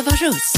[0.00, 0.52] Eva Russ.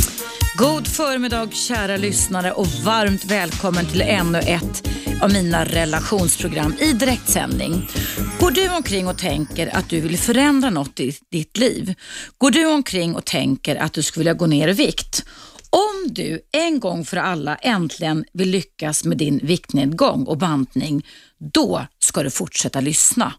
[0.56, 4.88] God förmiddag kära lyssnare och varmt välkommen till ännu ett
[5.22, 7.88] av mina relationsprogram i direktsändning.
[8.40, 11.94] Går du omkring och tänker att du vill förändra något i ditt liv?
[12.38, 15.24] Går du omkring och tänker att du skulle vilja gå ner i vikt?
[15.70, 21.06] Om du en gång för alla äntligen vill lyckas med din viktnedgång och bantning,
[21.42, 23.32] då ska du fortsätta lyssna.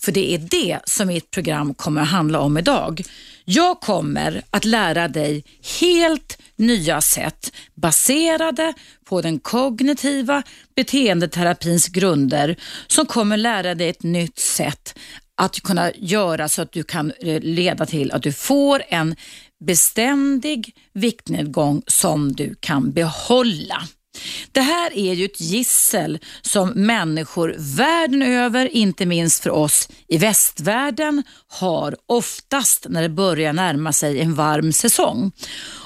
[0.00, 3.02] För det är det som mitt program kommer att handla om idag.
[3.44, 5.44] Jag kommer att lära dig
[5.80, 10.42] helt nya sätt baserade på den kognitiva
[10.76, 14.98] beteendeterapins grunder som kommer lära dig ett nytt sätt
[15.34, 19.16] att kunna göra så att du kan eh, leda till att du får en
[19.64, 23.82] beständig viktnedgång som du kan behålla.
[24.52, 30.18] Det här är ju ett gissel som människor världen över, inte minst för oss i
[30.18, 35.32] västvärlden, har oftast när det börjar närma sig en varm säsong.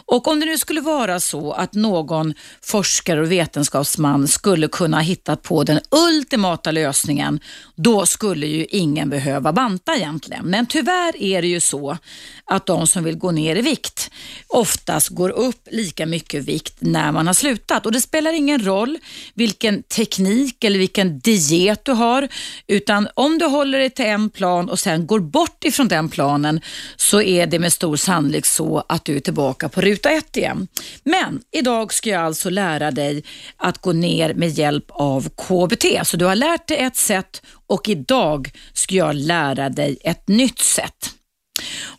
[0.06, 5.36] Och om det nu skulle vara så att någon forskare och vetenskapsman skulle kunna hitta
[5.36, 7.41] på den ultimata lösningen,
[7.77, 10.47] då skulle ju ingen behöva banta egentligen.
[10.47, 11.98] Men tyvärr är det ju så
[12.44, 14.11] att de som vill gå ner i vikt
[14.47, 17.87] oftast går upp lika mycket vikt när man har slutat.
[17.87, 18.98] Och Det spelar ingen roll
[19.34, 22.28] vilken teknik eller vilken diet du har,
[22.66, 26.61] utan om du håller dig till en plan och sen går bort ifrån den planen
[26.97, 30.36] så är det med stor sannolikhet så att du är tillbaka på rutan ruta ett
[30.36, 30.69] igen.
[31.05, 33.25] Men idag ska jag alltså lära dig
[33.56, 35.84] att gå ner med hjälp av KBT.
[36.06, 40.59] Så du har lärt dig ett sätt och idag ska jag lära dig ett nytt
[40.59, 41.11] sätt.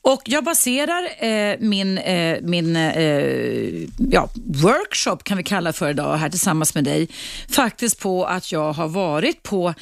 [0.01, 6.17] Och Jag baserar eh, min, eh, min eh, ja, workshop, kan vi kalla för idag,
[6.17, 7.07] här tillsammans med dig,
[7.49, 9.73] faktiskt på att jag har varit på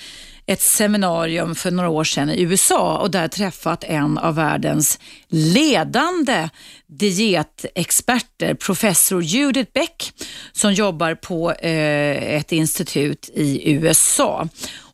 [0.46, 6.50] ett seminarium för några år sedan i USA och där träffat en av världens ledande
[6.88, 10.14] dietexperter, professor Judith Beck,
[10.52, 14.48] som jobbar på eh, ett institut i USA.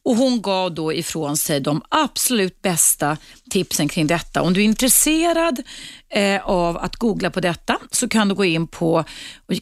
[0.08, 3.18] Och Hon gav då ifrån sig de absolut bästa
[3.50, 4.42] tipsen kring detta.
[4.42, 5.64] Om du är intresserad
[6.10, 9.04] eh, av att googla på detta så kan du gå in på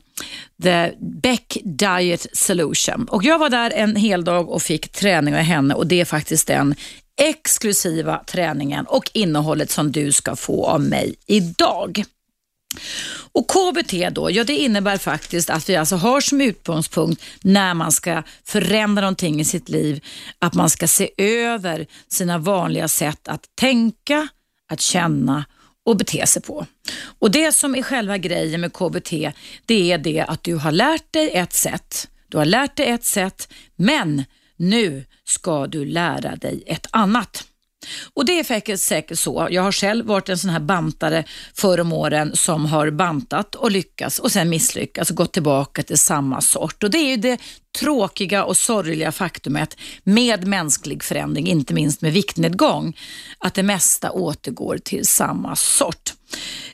[0.64, 3.08] The Beck Diet Solution.
[3.10, 6.06] Och Jag var där en hel dag och fick träning av henne och det är
[6.06, 6.76] faktiskt den
[7.22, 12.04] exklusiva träningen och innehållet som du ska få av mig idag.
[13.34, 17.92] Och KBT då, ja det innebär faktiskt att vi alltså har som utgångspunkt när man
[17.92, 20.04] ska förändra någonting i sitt liv,
[20.40, 24.28] att man ska se över sina vanliga sätt att tänka,
[24.70, 25.46] att känna
[25.86, 26.66] och bete sig på.
[27.20, 29.12] Och Det som är själva grejen med KBT,
[29.66, 33.06] det är det att du har lärt dig ett sätt, du har lärt dig ett
[33.06, 34.24] sätt, men
[34.56, 37.48] nu ska du lära dig ett annat.
[38.14, 39.48] Och det är säkert så.
[39.52, 43.72] Jag har själv varit en sån här bantare förr om åren som har bantat och
[43.72, 46.84] lyckats och sen misslyckats och gått tillbaka till samma sort.
[46.84, 47.42] Och Det är ju det
[47.80, 52.98] tråkiga och sorgliga faktumet med mänsklig förändring, inte minst med viktnedgång,
[53.38, 56.14] att det mesta återgår till samma sort.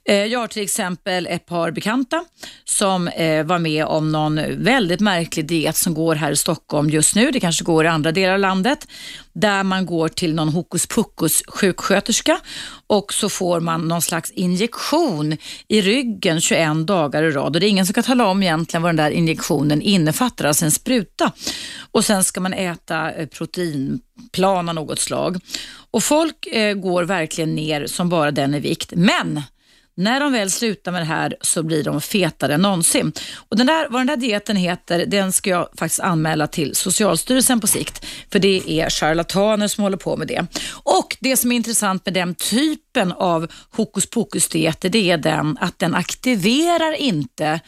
[0.06, 2.26] Eh, jag har till exempel ett par bekanta
[2.66, 7.16] som eh, var med om någon väldigt märklig diet som går här i Stockholm just
[7.16, 7.32] nu.
[7.32, 8.88] Det kanske går i andra delar av landet.
[9.40, 12.40] Där man går till någon hokus pokus sjuksköterska
[12.88, 15.38] och så får man någon slags injektion
[15.68, 17.56] i ryggen 21 dagar i rad.
[17.56, 20.66] Och det är ingen som kan tala om egentligen vad den där injektionen innefattar, alltså
[20.66, 21.32] en spruta.
[21.92, 25.40] Och sen ska man äta eh, proteinplan av något slag.
[25.92, 28.94] Och folk eh, går verkligen ner som bara den i vikt.
[28.96, 29.42] Men
[29.98, 33.12] när de väl slutar med det här så blir de fetare än någonsin.
[33.50, 37.60] Och den där, vad den där dieten heter, den ska jag faktiskt anmäla till Socialstyrelsen
[37.60, 38.06] på sikt.
[38.32, 40.46] För det är charlataner som håller på med det.
[40.72, 45.80] Och det som är intressant med den typen av hokus pokus-dieter, det är den att
[45.80, 47.60] den aktiverar inte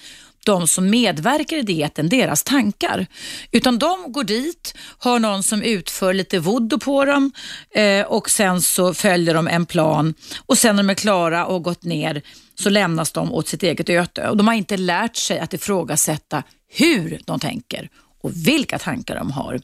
[0.46, 3.08] de som medverkar i dieten, deras tankar.
[3.52, 7.32] Utan de går dit, har någon som utför lite voodoo på dem
[7.76, 10.14] eh, och sen så följer de en plan
[10.46, 12.22] och sen när de är klara och har gått ner
[12.56, 14.30] så lämnas de åt sitt eget öde.
[14.30, 17.90] Och de har inte lärt sig att ifrågasätta hur de tänker
[18.24, 19.62] och vilka tankar de har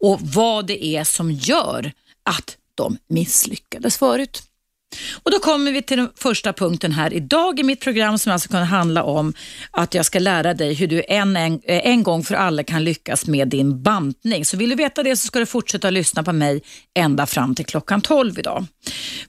[0.00, 1.92] och vad det är som gör
[2.24, 4.42] att de misslyckades förut.
[5.22, 8.48] Och Då kommer vi till den första punkten här idag i mitt program som alltså
[8.48, 9.34] kan handla om
[9.70, 13.26] att jag ska lära dig hur du en, en, en gång för alla kan lyckas
[13.26, 14.44] med din bantning.
[14.44, 16.62] Så vill du veta det så ska du fortsätta lyssna på mig
[16.94, 18.66] ända fram till klockan 12 idag.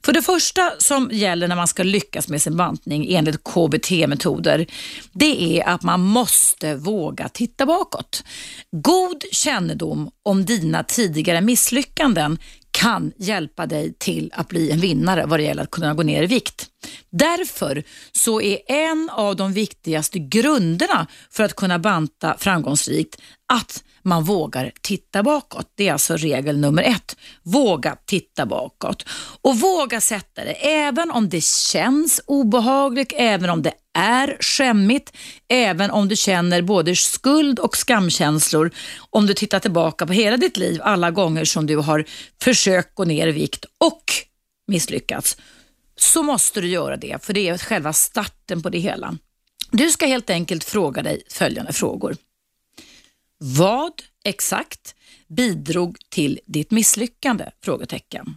[0.04, 4.66] För det första som gäller när man ska lyckas med sin bantning enligt KBT-metoder,
[5.12, 8.24] det är att man måste våga titta bakåt.
[8.70, 12.38] God kännedom om dina tidigare misslyckanden
[12.84, 16.22] kan hjälpa dig till att bli en vinnare vad det gäller att kunna gå ner
[16.22, 16.66] i vikt.
[17.10, 17.82] Därför
[18.12, 23.20] så är en av de viktigaste grunderna för att kunna banta framgångsrikt
[23.52, 25.72] att man vågar titta bakåt.
[25.74, 27.16] Det är alltså regel nummer ett.
[27.42, 29.04] Våga titta bakåt
[29.42, 35.16] och våga sätta det även om det känns obehagligt, även om det är skämmigt,
[35.48, 38.70] även om du känner både skuld och skamkänslor
[39.10, 42.04] om du tittar tillbaka på hela ditt liv alla gånger som du har
[42.42, 44.04] försökt gå ner i vikt och
[44.66, 45.36] misslyckats
[46.04, 49.18] så måste du göra det, för det är själva starten på det hela.
[49.70, 52.16] Du ska helt enkelt fråga dig följande frågor.
[53.38, 53.92] Vad
[54.24, 54.94] exakt
[55.28, 57.50] bidrog till ditt misslyckande?
[57.64, 58.36] Frågetecken.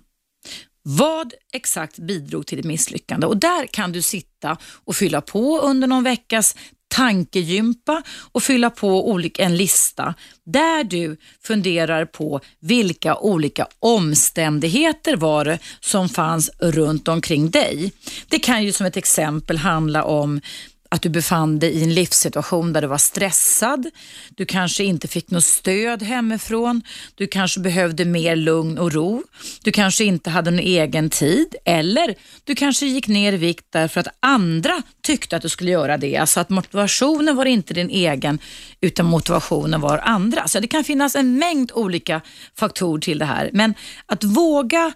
[0.81, 3.27] Vad exakt bidrog till ditt misslyckande?
[3.27, 6.55] Och Där kan du sitta och fylla på under någon veckas
[6.87, 10.13] tankegympa och fylla på en lista
[10.45, 17.91] där du funderar på vilka olika omständigheter var det som fanns runt omkring dig.
[18.27, 20.41] Det kan ju som ett exempel handla om
[20.89, 23.89] att du befann dig i en livssituation där du var stressad,
[24.29, 26.81] du kanske inte fick något stöd hemifrån,
[27.15, 29.23] du kanske behövde mer lugn och ro,
[29.63, 33.99] du kanske inte hade någon egen tid eller du kanske gick ner i vikt därför
[33.99, 36.17] att andra tyckte att du skulle göra det.
[36.17, 38.39] Alltså att motivationen var inte din egen
[38.81, 40.47] utan motivationen var andra.
[40.47, 42.21] Så det kan finnas en mängd olika
[42.59, 43.49] faktorer till det här.
[43.53, 43.73] Men
[44.05, 44.93] att våga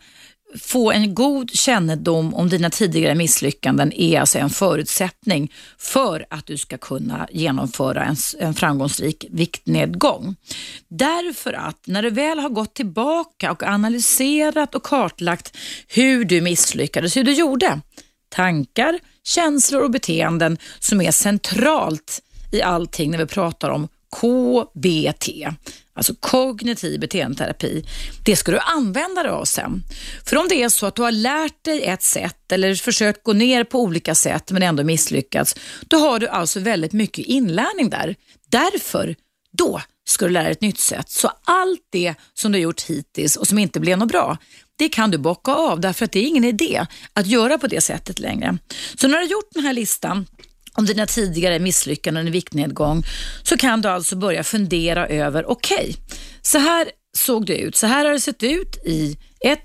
[0.60, 6.58] få en god kännedom om dina tidigare misslyckanden är alltså en förutsättning för att du
[6.58, 10.36] ska kunna genomföra en, en framgångsrik viktnedgång.
[10.88, 15.58] Därför att när du väl har gått tillbaka och analyserat och kartlagt
[15.88, 17.82] hur du misslyckades, hur du gjorde,
[18.30, 22.22] tankar, känslor och beteenden som är centralt
[22.52, 25.30] i allting när vi pratar om KBT,
[26.02, 27.86] alltså kognitiv beteendeterapi,
[28.26, 29.84] det ska du använda dig av sen.
[30.26, 33.34] För om det är så att du har lärt dig ett sätt eller försökt gå
[33.34, 38.16] ner på olika sätt men ändå misslyckats, då har du alltså väldigt mycket inlärning där.
[38.50, 39.16] Därför,
[39.58, 41.10] då ska du lära dig ett nytt sätt.
[41.10, 44.38] Så allt det som du har gjort hittills och som inte blev något bra,
[44.76, 47.82] det kan du bocka av därför att det är ingen idé att göra på det
[47.82, 48.58] sättet längre.
[48.96, 50.26] Så när du har gjort den här listan
[50.78, 53.04] om dina tidigare misslyckanden i viktnedgång
[53.44, 55.96] så kan du alltså börja fundera över, okej, okay,
[56.42, 56.88] så här
[57.18, 59.60] såg det ut, så här har det sett ut i ett,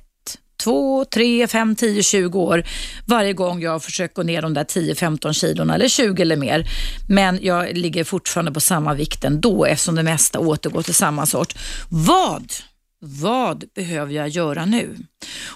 [0.63, 2.65] två, tre, fem, tio, tjugo år
[3.07, 6.65] varje gång jag har försökt gå ner de där 10-15 kilona eller 20 eller mer.
[7.09, 11.55] Men jag ligger fortfarande på samma vikt ändå eftersom det mesta återgår till samma sort.
[11.89, 12.53] Vad,
[13.01, 14.97] vad behöver jag göra nu?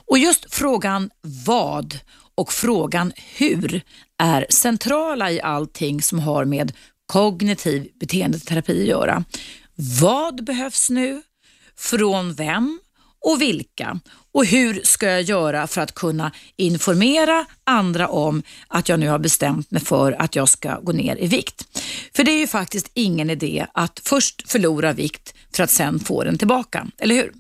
[0.07, 1.11] Och just frågan
[1.47, 1.99] vad
[2.41, 3.83] och frågan hur
[4.19, 6.73] är centrala i allting som har med
[7.07, 9.25] kognitiv beteendeterapi att göra.
[10.01, 11.23] Vad behövs nu?
[11.77, 12.81] Från vem
[13.21, 14.01] och vilka?
[14.33, 19.19] Och hur ska jag göra för att kunna informera andra om att jag nu har
[19.19, 21.65] bestämt mig för att jag ska gå ner i vikt?
[22.17, 26.25] För det är ju faktiskt ingen idé att först förlora vikt för att sen få
[26.25, 27.33] den tillbaka, eller hur?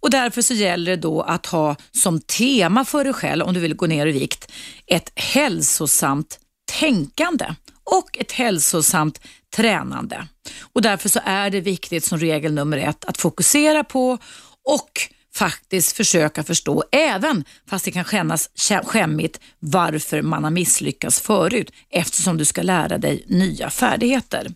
[0.00, 3.60] Och Därför så gäller det då att ha som tema för dig själv, om du
[3.60, 4.52] vill gå ner i vikt,
[4.86, 6.38] ett hälsosamt
[6.72, 7.54] tänkande
[7.84, 9.20] och ett hälsosamt
[9.56, 10.28] tränande.
[10.72, 14.18] Och Därför så är det viktigt som regel nummer ett att fokusera på
[14.64, 14.90] och
[15.38, 18.50] faktiskt försöka förstå, även fast det kan kännas
[18.84, 24.50] skämmigt, varför man har misslyckats förut eftersom du ska lära dig nya färdigheter.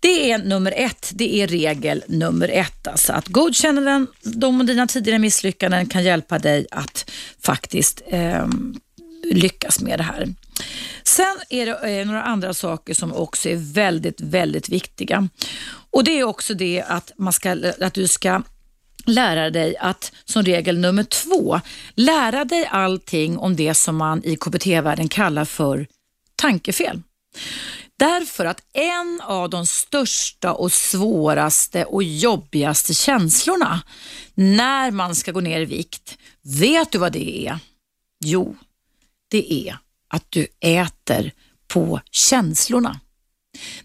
[0.00, 2.86] Det är nummer ett, det är regel nummer ett.
[2.86, 7.10] Alltså att godkänna den, de och dina tidigare misslyckanden kan hjälpa dig att
[7.42, 8.46] faktiskt eh,
[9.32, 10.34] lyckas med det här.
[11.02, 15.28] Sen är det eh, några andra saker som också är väldigt, väldigt viktiga.
[15.90, 18.42] Och Det är också det att, man ska, att du ska
[19.04, 21.60] lära dig att, som regel nummer två,
[21.94, 25.86] lära dig allting om det som man i KBT-världen kallar för
[26.36, 27.02] tankefel.
[27.98, 33.82] Därför att en av de största och svåraste och jobbigaste känslorna
[34.34, 37.58] när man ska gå ner i vikt, vet du vad det är?
[38.24, 38.56] Jo,
[39.28, 41.32] det är att du äter
[41.68, 43.00] på känslorna.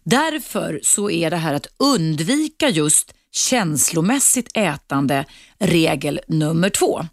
[0.03, 5.25] Därför så är det här att undvika just känslomässigt ätande
[5.59, 7.05] regel nummer två.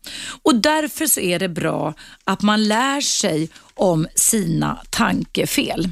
[0.42, 1.94] Och därför så är det bra
[2.24, 5.88] att man lär sig om sina tankefel.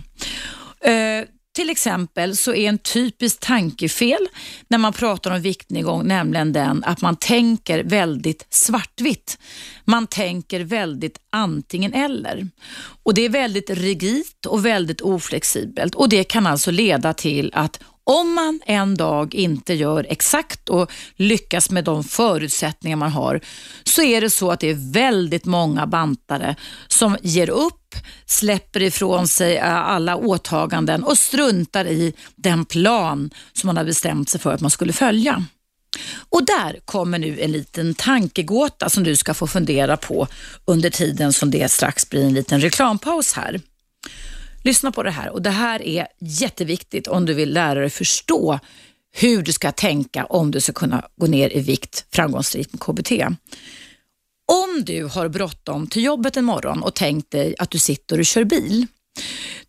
[0.81, 4.29] Eh, till exempel så är en typisk tankefel
[4.69, 9.39] när man pratar om viktnedgång nämligen den att man tänker väldigt svartvitt.
[9.85, 12.49] Man tänker väldigt antingen eller.
[13.03, 17.81] Och Det är väldigt rigidt och väldigt oflexibelt och det kan alltså leda till att
[18.05, 23.41] om man en dag inte gör exakt och lyckas med de förutsättningar man har
[23.85, 26.57] så är det så att det är väldigt många bantare
[26.89, 27.95] som ger upp,
[28.27, 34.29] släpper ifrån sig eh, alla åtaganden och struntar i den plan som man har bestämt
[34.29, 35.45] sig för att man skulle följa.
[36.29, 40.27] Och där kommer nu en liten tankegåta som du ska få fundera på
[40.65, 43.61] under tiden som det strax blir en liten reklampaus här.
[44.65, 48.59] Lyssna på det här och det här är jätteviktigt om du vill lära dig förstå
[49.13, 53.13] hur du ska tänka om du ska kunna gå ner i vikt framgångsrikt med KBT.
[54.53, 58.27] Om du har bråttom till jobbet en morgon och tänkt dig att du sitter och
[58.27, 58.87] kör bil.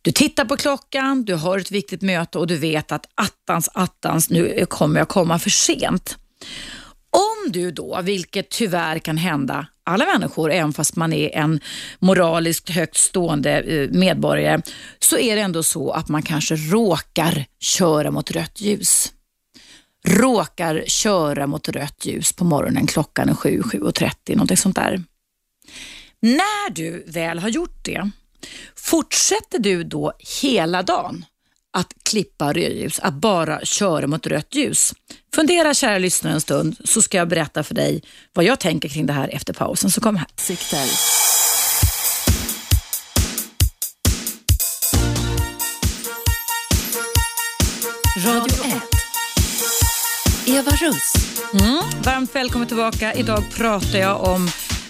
[0.02, 4.30] Du tittar på klockan, du har ett viktigt möte och du vet att attans, attans,
[4.30, 6.18] nu kommer jag komma för sent.
[7.46, 11.60] Om du då, vilket tyvärr kan hända alla människor, även fast man är en
[12.00, 14.62] moraliskt högt stående eh, medborgare,
[15.00, 19.14] så är det ändå så att man kanske råkar köra mot rött ljus.
[20.08, 25.04] Råkar köra mot rött ljus på morgonen, klockan är 7, 7.30, någonting sånt där.
[26.22, 28.10] När du väl har gjort det,
[28.76, 31.26] fortsätter du då hela dagen
[31.76, 34.94] att klippa rödljus, att bara köra mot rött ljus.
[35.36, 38.02] Fundera kära lyssnare en stund så ska jag berätta för dig
[38.34, 39.92] vad jag tänker kring det här efter pausen.
[39.92, 40.28] Så kom här.
[40.36, 40.86] Sikter.
[48.26, 48.84] Radio 1.
[50.48, 51.14] Eva Russ.
[51.54, 53.14] Mm, varmt välkommen tillbaka.
[53.14, 54.50] Idag pratar jag om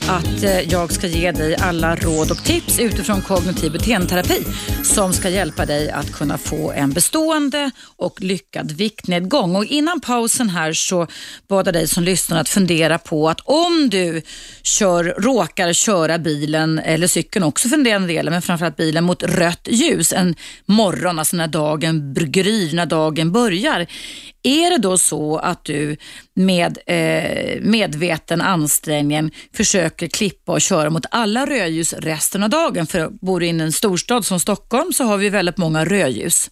[0.09, 4.43] att eh, jag ska ge dig alla råd och tips utifrån kognitiv beteendeterapi
[4.83, 9.55] som ska hjälpa dig att kunna få en bestående och lyckad viktnedgång.
[9.55, 11.07] Och innan pausen här så
[11.49, 14.21] bad jag dig som lyssnar att fundera på att om du
[14.63, 19.67] kör, råkar köra bilen eller cykeln också för den delen, men framförallt bilen mot rött
[19.71, 20.35] ljus en
[20.65, 23.87] morgon, alltså när dagen gryr, när dagen börjar.
[24.45, 25.97] Är det då så att du
[26.33, 32.87] med eh, medveten ansträngning försöker klippa och köra mot alla rödljus resten av dagen?
[32.87, 36.49] För bor du i en storstad som Stockholm så har vi väldigt många rödljus.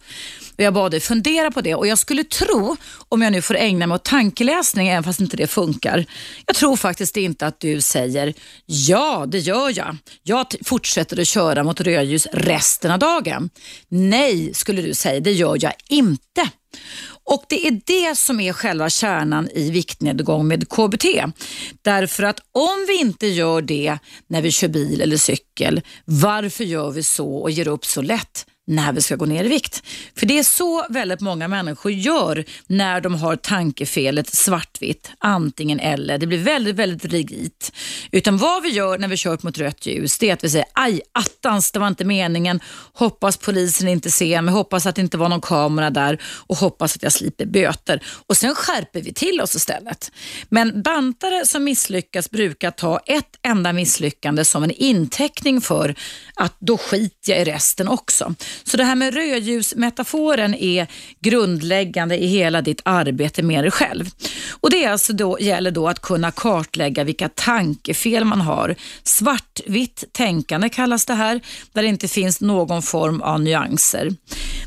[0.56, 2.76] jag bad dig fundera på det och jag skulle tro,
[3.08, 6.04] om jag nu får ägna mig åt tankeläsning, även fast inte det funkar.
[6.46, 8.34] Jag tror faktiskt inte att du säger
[8.66, 9.96] ja, det gör jag.
[10.22, 13.50] Jag fortsätter att köra mot rödljus resten av dagen.
[13.88, 16.50] Nej, skulle du säga, det gör jag inte.
[17.24, 21.04] Och Det är det som är själva kärnan i viktnedgång med KBT.
[21.82, 26.90] Därför att om vi inte gör det när vi kör bil eller cykel, varför gör
[26.90, 28.46] vi så och ger upp så lätt?
[28.66, 29.82] När vi ska gå ner i vikt.
[30.16, 36.18] För det är så väldigt många människor gör när de har tankefelet svartvitt, antingen eller.
[36.18, 37.72] Det blir väldigt, väldigt rigitt.
[38.12, 40.66] Utan vad vi gör när vi kör mot rött ljus, det är att vi säger
[40.72, 42.60] aj, attans, det var inte meningen.
[42.92, 46.96] Hoppas polisen inte ser mig, hoppas att det inte var någon kamera där och hoppas
[46.96, 48.02] att jag slipper böter.
[48.26, 50.12] Och sen skärper vi till oss istället.
[50.48, 55.94] Men bantare som misslyckas brukar ta ett enda misslyckande som en inteckning för
[56.34, 58.34] att då skiter jag i resten också.
[58.64, 60.86] Så det här med rödljusmetaforen är
[61.20, 64.10] grundläggande i hela ditt arbete med dig själv.
[64.60, 68.74] Och Det alltså då, gäller då att kunna kartlägga vilka tankefel man har.
[69.02, 71.40] Svartvitt tänkande kallas det här,
[71.72, 74.10] där det inte finns någon form av nyanser.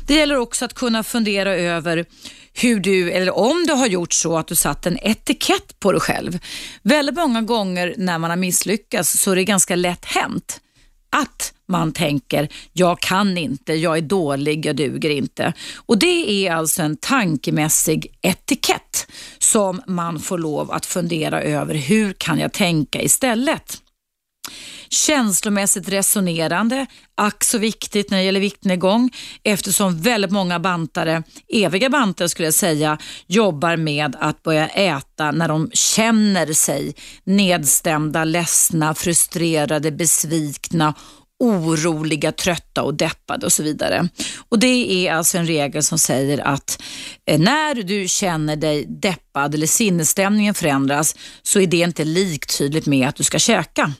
[0.06, 2.04] Det gäller också att kunna fundera över
[2.52, 6.00] hur du, eller om du har gjort så att du satt en etikett på dig
[6.00, 6.38] själv.
[6.82, 10.60] Väldigt många gånger när man har misslyckats så är det ganska lätt hänt
[11.10, 15.52] att man tänker, jag kan inte, jag är dålig, jag duger inte.
[15.76, 19.06] Och Det är alltså en tankemässig etikett
[19.38, 21.74] som man får lov att fundera över.
[21.74, 23.82] Hur kan jag tänka istället?
[24.90, 29.10] Känslomässigt resonerande, ack så viktigt när det gäller viktnedgång
[29.42, 35.48] eftersom väldigt många bantare, eviga bantare skulle jag säga, jobbar med att börja äta när
[35.48, 36.94] de känner sig
[37.24, 40.94] nedstämda, ledsna, frustrerade, besvikna
[41.38, 44.08] oroliga, trötta och deppade och så vidare.
[44.48, 46.82] Och Det är alltså en regel som säger att
[47.26, 53.08] eh, när du känner dig deppad eller sinnesstämningen förändras så är det inte liktydigt med
[53.08, 53.92] att du ska käka.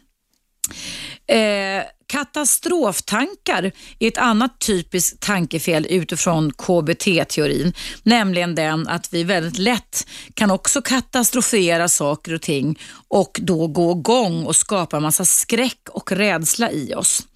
[1.29, 10.07] Eh, katastroftankar är ett annat typiskt tankefel utifrån KBT-teorin, nämligen den att vi väldigt lätt
[10.35, 15.89] kan också katastrofera saker och ting och då gå igång och skapa en massa skräck
[15.91, 17.27] och rädsla i oss.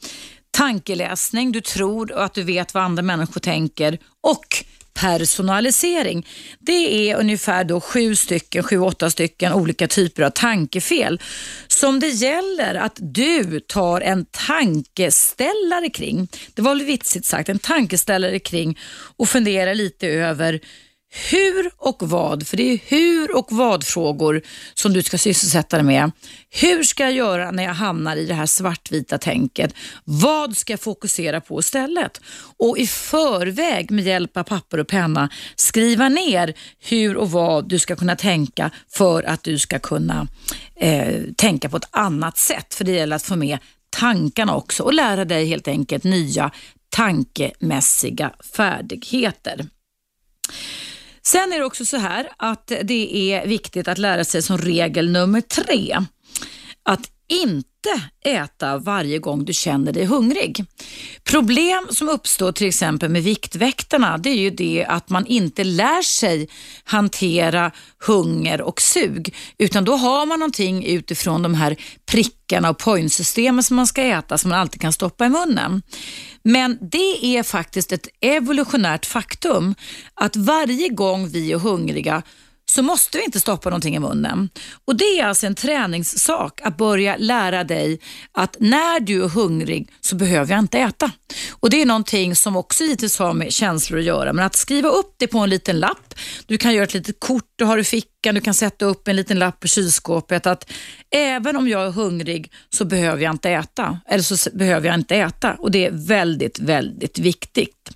[0.51, 6.27] Tankeläsning, du tror att du vet vad andra människor tänker och personalisering.
[6.59, 11.21] Det är ungefär då sju stycken, sju, åtta stycken olika typer av tankefel
[11.69, 16.29] som det gäller att du tar en tankeställare kring.
[16.55, 18.79] Det var väl vitsigt sagt, en tankeställare kring
[19.17, 20.61] och funderar lite över
[21.31, 24.42] hur och vad, för det är hur och vad-frågor
[24.75, 26.11] som du ska sysselsätta dig med.
[26.50, 29.75] Hur ska jag göra när jag hamnar i det här svartvita tänket?
[30.04, 32.21] Vad ska jag fokusera på istället?
[32.59, 37.78] Och i förväg med hjälp av papper och penna skriva ner hur och vad du
[37.78, 40.26] ska kunna tänka för att du ska kunna
[40.76, 42.75] eh, tänka på ett annat sätt.
[42.75, 43.59] För det gäller att få med
[43.90, 46.50] tankarna också och lära dig helt enkelt nya
[46.90, 49.66] tankemässiga färdigheter.
[51.25, 55.11] Sen är det också så här att det är viktigt att lära sig som regel
[55.11, 55.99] nummer tre
[56.83, 57.69] att inte
[58.25, 60.65] äta varje gång du känner dig hungrig.
[61.25, 66.03] Problem som uppstår till exempel med Viktväktarna det är ju det att man inte lär
[66.03, 66.49] sig
[66.85, 67.71] hantera
[68.07, 73.77] hunger och sug utan då har man någonting utifrån de här prickarna och pointsystemen som
[73.77, 75.83] man ska äta som man alltid kan stoppa i munnen.
[76.43, 79.75] Men det är faktiskt ett evolutionärt faktum
[80.15, 82.23] att varje gång vi är hungriga
[82.73, 84.49] så måste vi inte stoppa någonting i munnen.
[84.85, 88.00] Och Det är alltså en träningssak att börja lära dig
[88.33, 91.11] att när du är hungrig så behöver jag inte äta.
[91.50, 94.88] Och Det är någonting som också givetvis har med känslor att göra, men att skriva
[94.88, 96.14] upp det på en liten lapp.
[96.47, 99.17] Du kan göra ett litet kort du har i fickan, du kan sätta upp en
[99.17, 100.73] liten lapp på kylskåpet att
[101.11, 103.99] även om jag är hungrig så behöver jag inte äta.
[104.09, 107.91] Eller så behöver jag inte äta och det är väldigt, väldigt viktigt.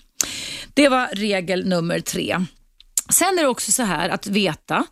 [0.75, 2.47] Det var regel nummer tre.
[3.09, 4.85] Sen är det också så här att veta,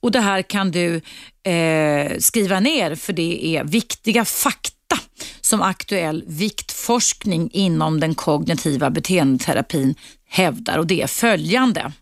[0.00, 1.00] och det här kan du
[1.42, 4.98] eh, skriva ner för det är viktiga fakta
[5.40, 9.94] som aktuell viktforskning inom den kognitiva beteendeterapin
[10.28, 11.92] hävdar och det är följande.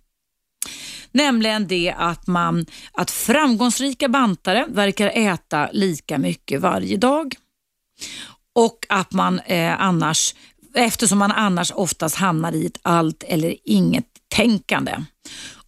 [1.12, 7.34] Nämligen det att, man, att framgångsrika bantare verkar äta lika mycket varje dag
[8.54, 10.34] och att man eh, annars,
[10.74, 14.92] eftersom man annars oftast hamnar i ett allt eller inget tänkande.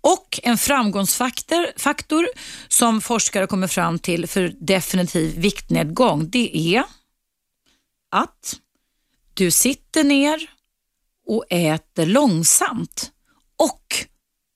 [0.00, 2.28] Och en framgångsfaktor faktor
[2.68, 6.84] som forskare kommer fram till för definitiv viktnedgång, det är
[8.10, 8.60] att
[9.34, 10.50] du sitter ner
[11.26, 13.12] och äter långsamt
[13.56, 14.06] och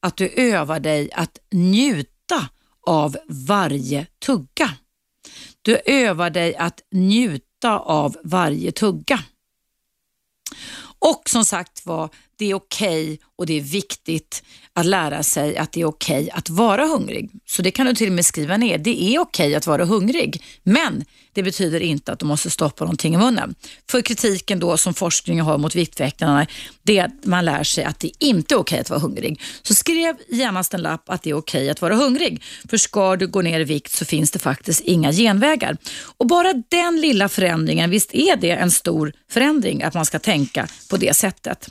[0.03, 2.49] att du övar dig att njuta
[2.87, 4.71] av varje tugga.
[5.63, 9.21] Du övar dig att njuta av varje tugga.
[10.99, 14.43] Och som sagt var, det är okej okay och det är viktigt
[14.73, 17.31] att lära sig att det är okej okay att vara hungrig.
[17.47, 18.79] Så det kan du till och med skriva ner.
[18.79, 22.85] Det är okej okay att vara hungrig, men det betyder inte att du måste stoppa
[22.85, 23.55] någonting i munnen.
[23.91, 26.47] För kritiken då som forskningen har mot Viktväktarna,
[26.83, 29.41] det är att man lär sig att det inte är okej att vara hungrig.
[29.63, 32.43] Så skriv genast en lapp att det är okej att vara hungrig.
[32.69, 35.77] För ska du gå ner i vikt så finns det faktiskt inga genvägar.
[36.17, 40.69] Och bara den lilla förändringen, visst är det en stor förändring att man ska tänka
[40.91, 41.69] på det sättet.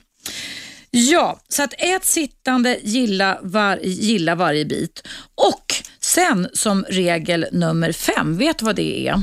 [0.92, 5.08] Ja, så att ät sittande, gilla, var, gilla varje bit.
[5.36, 9.22] Och sen som regel nummer fem, vet du vad det är?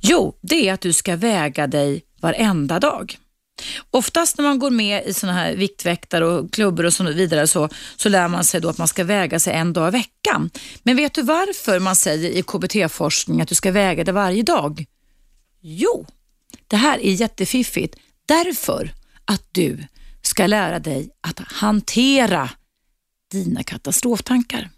[0.00, 3.18] Jo, det är att du ska väga dig varenda dag.
[3.90, 7.68] Oftast när man går med i såna här viktväktare och klubbor och så vidare så,
[7.96, 10.50] så lär man sig då att man ska väga sig en dag i veckan.
[10.82, 14.84] Men vet du varför man säger i KBT-forskning att du ska väga dig varje dag?
[15.60, 16.06] Jo,
[16.66, 18.92] det här är jättefiffigt därför
[19.24, 19.78] att du
[20.30, 22.50] ska lära dig att hantera
[23.32, 24.70] dina katastroftankar.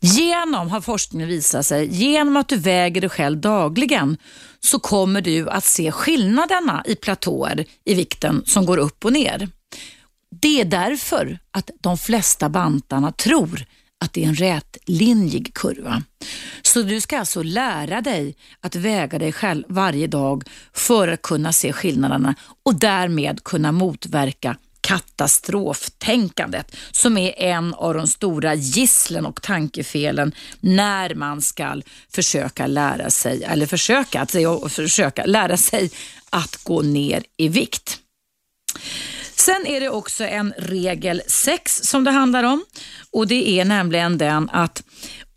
[0.00, 4.16] Genom, har forskningen visat sig, genom att du väger dig själv dagligen
[4.60, 9.48] så kommer du att se skillnaderna i platåer i vikten som går upp och ner.
[10.40, 13.64] Det är därför att de flesta bantarna tror
[14.00, 16.02] att det är en rätlinjig kurva.
[16.62, 21.52] Så du ska alltså lära dig att väga dig själv varje dag för att kunna
[21.52, 29.42] se skillnaderna och därmed kunna motverka katastroftänkandet som är en av de stora gisslen och
[29.42, 34.32] tankefelen när man ska försöka lära sig, eller försöka, att,
[34.72, 35.90] försöka lära sig
[36.30, 37.98] att gå ner i vikt.
[39.40, 42.64] Sen är det också en regel 6 som det handlar om
[43.12, 44.82] och det är nämligen den att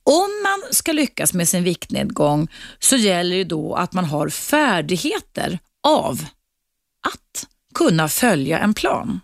[0.03, 2.47] om man ska lyckas med sin viktnedgång
[2.79, 6.25] så gäller det då att man har färdigheter av
[7.07, 9.19] att kunna följa en plan.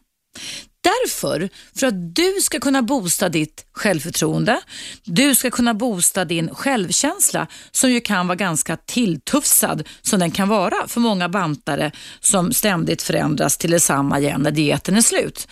[0.81, 4.61] Därför, för att du ska kunna boosta ditt självförtroende,
[5.03, 10.49] du ska kunna boosta din självkänsla som ju kan vara ganska tilltufsad som den kan
[10.49, 15.47] vara för många bantare som ständigt förändras till detsamma igen när dieten är slut.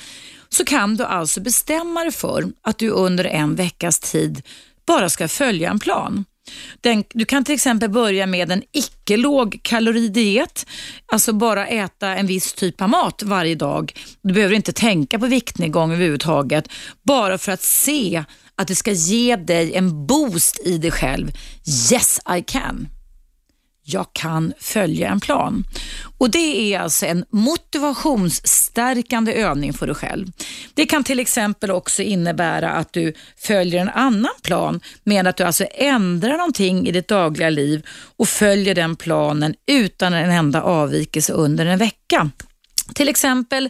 [0.50, 4.42] Så kan du alltså bestämma dig för att du under en veckas tid
[4.88, 6.26] bara ska följa en plan.
[6.81, 10.65] Den, du kan till exempel börja med en icke lågkaloridiet,
[11.12, 13.93] alltså bara äta en viss typ av mat varje dag.
[14.21, 16.69] Du behöver inte tänka på viktnedgång överhuvudtaget,
[17.03, 18.23] bara för att se
[18.55, 21.31] att det ska ge dig en boost i dig själv.
[21.91, 22.88] Yes, I can
[23.89, 25.63] jag kan följa en plan.
[26.17, 30.28] Och Det är alltså en motivationsstärkande övning för dig själv.
[30.73, 35.43] Det kan till exempel också innebära att du följer en annan plan med att du
[35.43, 37.86] alltså ändrar någonting i ditt dagliga liv
[38.17, 42.30] och följer den planen utan en enda avvikelse under en vecka.
[42.95, 43.69] Till exempel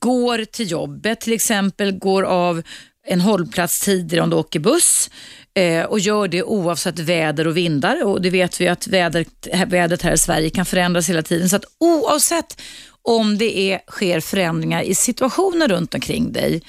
[0.00, 2.62] går till jobbet, till exempel går av
[3.06, 5.10] en hållplats tidigare om du åker buss
[5.56, 8.04] eh, och gör det oavsett väder och vindar.
[8.04, 11.48] Och Det vet vi att vädret, vädret här i Sverige kan förändras hela tiden.
[11.48, 12.62] Så att oavsett
[13.02, 16.62] om det är, sker förändringar i situationen runt omkring dig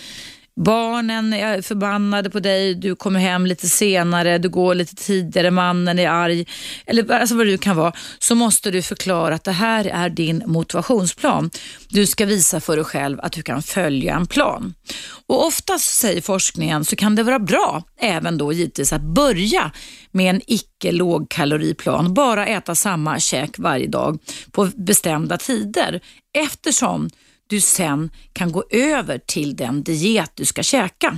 [0.57, 5.99] Barnen är förbannade på dig, du kommer hem lite senare, du går lite tidigare, mannen
[5.99, 6.45] är arg,
[6.85, 10.09] eller alltså vad det nu kan vara, så måste du förklara att det här är
[10.09, 11.49] din motivationsplan.
[11.89, 14.73] Du ska visa för dig själv att du kan följa en plan.
[15.27, 19.71] Och Oftast säger forskningen så kan det vara bra, även då givetvis, att börja
[20.11, 22.13] med en icke lågkaloriplan.
[22.13, 24.19] Bara äta samma käk varje dag
[24.51, 26.01] på bestämda tider
[26.33, 27.09] eftersom
[27.49, 31.17] du sen kan gå över till den diet du ska käka.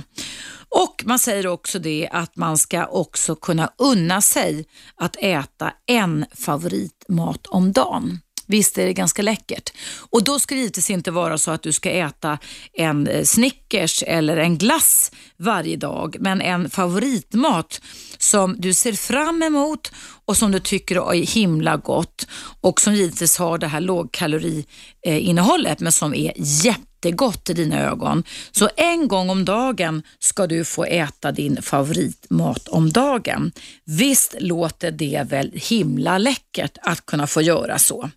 [0.68, 4.66] Och Man säger också det att man ska också kunna unna sig
[4.96, 8.18] att äta en favoritmat om dagen.
[8.46, 9.72] Visst är det ganska läckert.
[10.10, 12.38] Och Då ska det givetvis inte vara så att du ska äta
[12.72, 17.80] en eh, Snickers eller en glass varje dag, men en favoritmat
[18.22, 19.92] som du ser fram emot
[20.24, 22.26] och som du tycker är himla gott
[22.60, 28.24] och som givetvis har det här lågkaloriinnehållet men som är jättegott i dina ögon.
[28.50, 33.52] Så en gång om dagen ska du få äta din favoritmat om dagen.
[33.84, 38.10] Visst låter det väl himla läckert att kunna få göra så.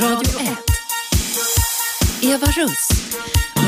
[0.00, 0.43] Radio 1.
[2.24, 2.88] Eva Russ.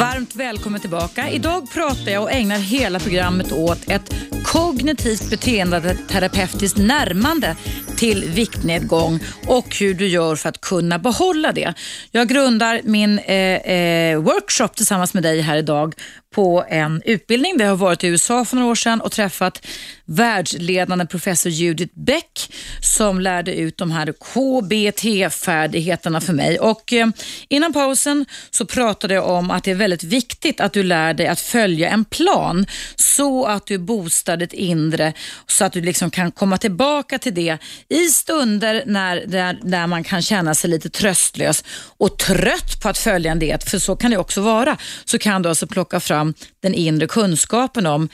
[0.01, 1.31] Varmt välkommen tillbaka.
[1.31, 4.13] Idag pratar jag och ägnar hela programmet åt ett
[4.45, 7.57] kognitivt beteendeterapeutiskt närmande
[7.97, 11.75] till viktnedgång och hur du gör för att kunna behålla det.
[12.11, 15.95] Jag grundar min eh, eh, workshop tillsammans med dig här idag
[16.35, 17.55] på en utbildning.
[17.59, 19.67] Vi har varit i USA för några år sedan och träffat
[20.05, 26.59] världsledande professor Judith Beck som lärde ut de här KBT-färdigheterna för mig.
[26.59, 27.09] Och eh,
[27.49, 31.27] Innan pausen så pratade jag om att det är väldigt viktigt att du lär dig
[31.27, 35.13] att följa en plan så att du boostar ditt inre
[35.47, 40.05] så att du liksom kan komma tillbaka till det i stunder när, där, där man
[40.05, 41.65] kan känna sig lite tröstlös
[41.99, 45.43] och trött på att följa en diet, för så kan det också vara, så kan
[45.43, 48.09] du alltså plocka fram den inre kunskapen om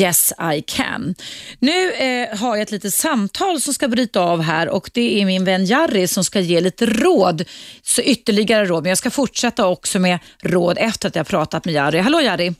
[0.00, 1.14] Yes I can.
[1.58, 5.26] Nu eh, har jag ett litet samtal som ska bryta av här och det är
[5.26, 7.44] min vän Jari som ska ge lite råd,
[7.82, 8.82] så ytterligare råd.
[8.82, 11.98] Men jag ska fortsätta också med råd efter att jag pratat med Jari.
[11.98, 12.54] Hallå Jari!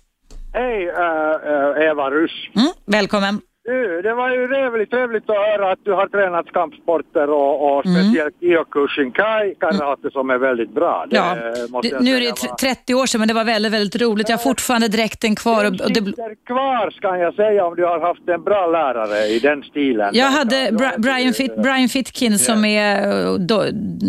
[0.52, 2.32] Hej uh, uh, Eva Russ!
[2.56, 3.40] Mm, välkommen!
[3.68, 7.86] Du, det var ju trevligt, trevligt att höra att du har tränat kampsporter och, och
[7.86, 8.02] mm.
[8.02, 10.10] speciellt Kyokushin Kai, karate mm.
[10.12, 11.06] som är väldigt bra.
[11.10, 11.34] Det, ja,
[11.82, 14.28] det, nu är det 30 år sedan men det var väldigt, väldigt roligt.
[14.28, 15.64] Jag har fortfarande dräkten kvar.
[15.64, 16.00] Den och det...
[16.46, 20.10] kvar kan jag säga om du har haft en bra lärare i den stilen.
[20.14, 22.38] Jag hade Bra Brian, Fit Brian Fitkin yeah.
[22.38, 23.56] som är, då,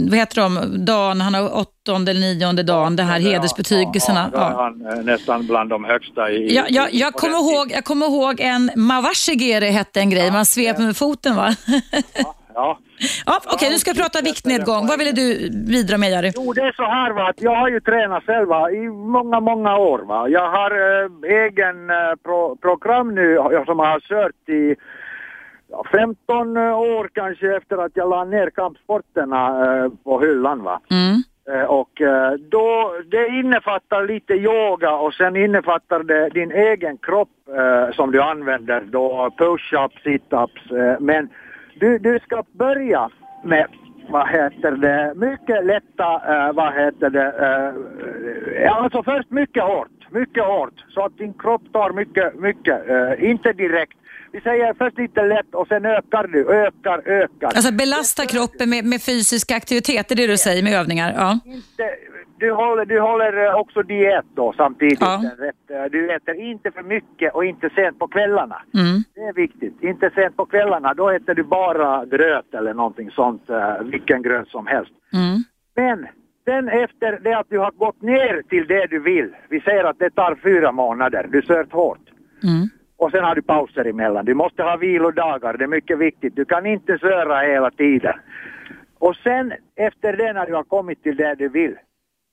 [0.09, 1.49] vad heter de, Dan, han har
[1.89, 4.29] åttonde eller nionde dagen, det här ja, hedersbetygelserna.
[4.33, 4.61] Ja, ja.
[4.63, 6.55] Han nästan bland de högsta i...
[6.55, 10.77] Ja, ja, jag, kommer ihåg, jag kommer ihåg en Mawashigere hette en grej, man svep
[10.77, 11.55] med foten va?
[12.17, 12.35] ja.
[12.53, 12.79] Ja.
[13.25, 14.87] Ja, Okej, okay, nu ska vi prata viktnedgång.
[14.87, 16.31] Vad ville du bidra med Jari?
[16.35, 19.77] Jo, det är så här va, att jag har ju tränat själva i många, många
[19.77, 20.29] år va.
[20.29, 24.75] Jag har äh, egen äh, pro program nu som jag har kört i
[25.71, 30.81] ja, 15 år kanske efter att jag la ner kampsporterna äh, på hyllan va.
[30.91, 31.23] Mm.
[31.53, 37.29] Eh, och eh, då, det innefattar lite yoga och sen innefattar det din egen kropp
[37.57, 40.77] eh, som du använder då, push-ups, sit-ups.
[40.77, 41.29] Eh, men
[41.79, 43.09] du, du ska börja
[43.43, 43.67] med,
[44.09, 46.21] vad heter det, mycket lätta,
[46.53, 50.11] vad heter det, alltså först mycket hårt.
[50.11, 52.83] mycket hårt så att din kropp tar mycket, mycket,
[53.19, 53.98] inte direkt.
[54.31, 57.47] Vi säger först lite lätt och sen ökar du, ökar, ökar.
[57.47, 61.13] Alltså belasta kroppen med, med fysisk aktivitet, det är det du säger med övningar?
[61.17, 61.39] Ja.
[61.45, 61.95] Inte,
[62.37, 65.01] du, håller, du håller eh, också diet då samtidigt.
[65.01, 65.21] Ja.
[65.91, 68.61] Du äter inte för mycket och inte sent på kvällarna.
[68.73, 69.03] Mm.
[69.15, 69.83] Det är viktigt.
[69.83, 73.43] Inte sent på kvällarna, då äter du bara gröt eller någonting sånt,
[73.81, 74.91] vilken gröt som helst.
[75.13, 75.43] Mm.
[75.75, 76.07] Men
[76.49, 79.99] Sen efter det att du har gått ner till det du vill, vi säger att
[79.99, 82.05] det tar fyra månader, du sört hårt.
[82.43, 82.69] Mm.
[82.99, 84.25] Och sen har du pauser emellan.
[84.25, 86.35] Du måste ha vilodagar, det är mycket viktigt.
[86.35, 88.13] Du kan inte söra hela tiden.
[88.99, 91.75] Och sen efter det när du har kommit till det du vill,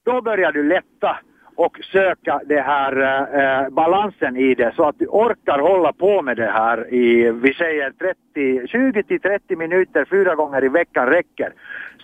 [0.05, 1.19] då börjar du lätta
[1.57, 2.93] och söka det här
[3.41, 7.55] äh, balansen i det så att du orkar hålla på med det här i, vi
[7.55, 11.53] säger 30, 20 till 30 minuter fyra gånger i veckan räcker.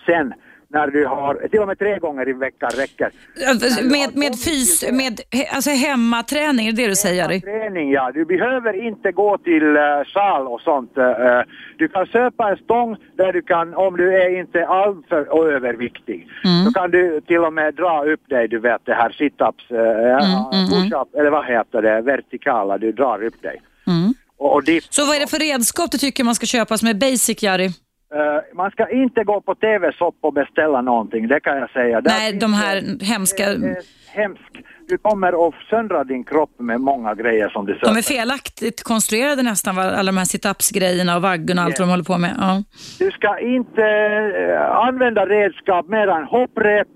[0.05, 0.33] Sen
[0.73, 3.09] när du har, till och med tre gånger i veckan räcker.
[3.83, 5.19] Med, med fys, med
[5.53, 7.29] alltså hemmaträning, är det det du säger?
[7.29, 8.11] Hemmaträning, ja.
[8.13, 10.97] Du behöver inte gå till uh, sal och sånt.
[10.97, 11.03] Uh,
[11.77, 16.65] du kan köpa en stång där du kan, om du är inte alltför överviktig, mm.
[16.65, 19.79] så kan du till och med dra upp dig, du vet det här situps, uh,
[19.79, 23.61] mm, mm, push-up, eller vad heter det, vertikala, du drar upp dig.
[23.87, 24.13] Mm.
[24.37, 26.93] Och, och så vad är det för redskap du tycker man ska köpa som är
[26.93, 27.69] basic, Jari?
[28.15, 32.01] Uh, man ska inte gå på TV-sopp och beställa någonting, det kan jag säga.
[32.03, 33.43] Nej, de här hemska...
[34.13, 34.55] hemskt.
[34.87, 37.87] Du kommer att söndra din kropp med många grejer som du söker.
[37.87, 41.91] De är felaktigt konstruerade nästan, alla de här sit-ups-grejerna och vaggun och allt vad de
[41.91, 42.35] håller på med.
[42.39, 42.63] Ja.
[42.99, 46.87] Du ska inte uh, använda redskap mer än hopprep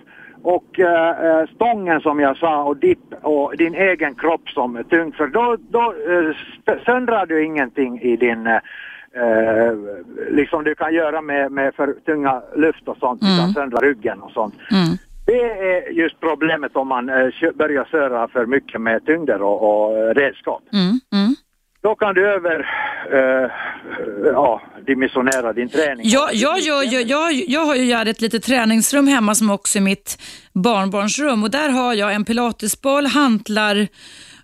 [0.44, 5.12] och uh, stången som jag sa och dipp och din egen kropp som är tung
[5.12, 5.94] för då, då
[6.86, 8.48] söndrar du ingenting i din
[9.16, 9.74] eh,
[10.30, 13.34] liksom du kan göra med, med för tunga luft och sånt, mm.
[13.34, 14.56] du kan söndra ryggen och sånt.
[14.72, 14.98] Mm.
[15.26, 19.98] Det är just problemet om man eh, börjar köra för mycket med tyngder och, och
[19.98, 20.64] eh, redskap.
[20.74, 21.00] Mm.
[21.14, 21.36] Mm.
[21.82, 22.60] Då kan du över,
[23.12, 23.52] eh,
[24.24, 26.06] ja, dimensionera din träning.
[26.10, 30.18] Ja, jag, jag, jag, jag, har ju ett litet träningsrum hemma som också är mitt
[30.54, 33.88] barnbarnsrum och där har jag en pilatesboll, hantlar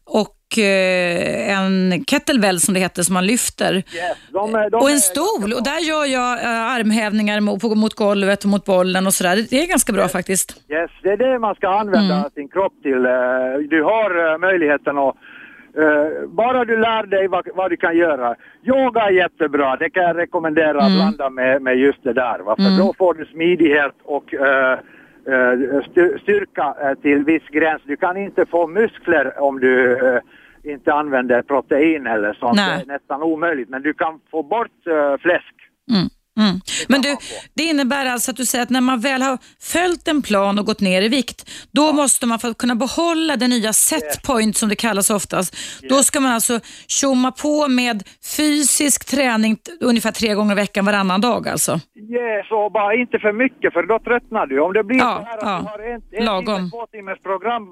[0.06, 3.74] och Eh, en kettlebell som det heter som man lyfter.
[3.76, 8.44] Yes, de, de och en stol och där gör jag uh, armhävningar mot, mot golvet
[8.44, 9.36] och mot bollen och sådär.
[9.50, 10.12] Det är ganska bra yes.
[10.12, 10.62] faktiskt.
[10.70, 12.30] Yes, det är det man ska använda mm.
[12.36, 13.06] sin kropp till.
[13.06, 15.16] Uh, du har uh, möjligheten att
[15.78, 18.36] Uh, bara du lär dig vad, vad, du kan göra.
[18.63, 20.96] Yoga är jättebra, det kan jag rekommendera att mm.
[20.96, 22.39] blanda med, med just det där.
[22.39, 22.56] Va?
[22.56, 22.78] För mm.
[22.78, 24.78] då får du smidighet och uh,
[26.22, 27.82] styrka till viss gräns.
[27.86, 30.00] Du kan inte få muskler om du
[30.63, 32.56] inte använder protein eller sånt.
[32.56, 32.78] Nej.
[32.78, 33.69] Det är nästan omöjligt.
[33.69, 35.56] Men du kan få bort uh, fläsk.
[35.91, 36.08] Mm.
[36.38, 36.60] Mm.
[36.89, 37.17] Men du,
[37.56, 40.65] det innebär alltså att du säger att när man väl har följt en plan och
[40.65, 41.93] gått ner i vikt, då ja.
[41.93, 44.60] måste man för att kunna behålla det nya setpoint yes.
[44.60, 45.89] som det kallas oftast, yes.
[45.89, 48.04] då ska man alltså tjomma på med
[48.38, 51.71] fysisk träning ungefär tre gånger i veckan varannan dag alltså?
[51.95, 54.60] Yes, och bara inte för mycket för då tröttnar du.
[54.60, 55.60] Om det blir ja, så här att ja.
[55.60, 56.56] du har en, en Lagom.
[56.56, 57.63] timme, två timmars program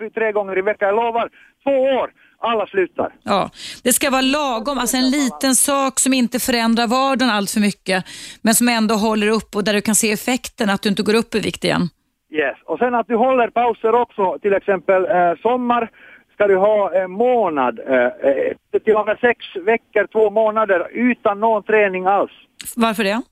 [0.00, 1.30] eh, tre gånger i veckan, jag lovar,
[1.64, 3.12] två år, alla slutar.
[3.22, 3.50] Ja,
[3.84, 8.04] det ska vara lagom, alltså en liten sak som inte förändrar vardagen allt för mycket,
[8.42, 11.14] men som ändå håller upp och där du kan se effekten, att du inte går
[11.14, 11.88] upp i vikt igen.
[12.30, 15.90] Yes, och sen att du håller pauser också, till exempel eh, sommar
[16.34, 18.52] ska du ha en månad, eh, eh
[18.84, 22.32] till och med sex veckor, två månader utan någon träning alls.
[22.76, 23.22] Varför det?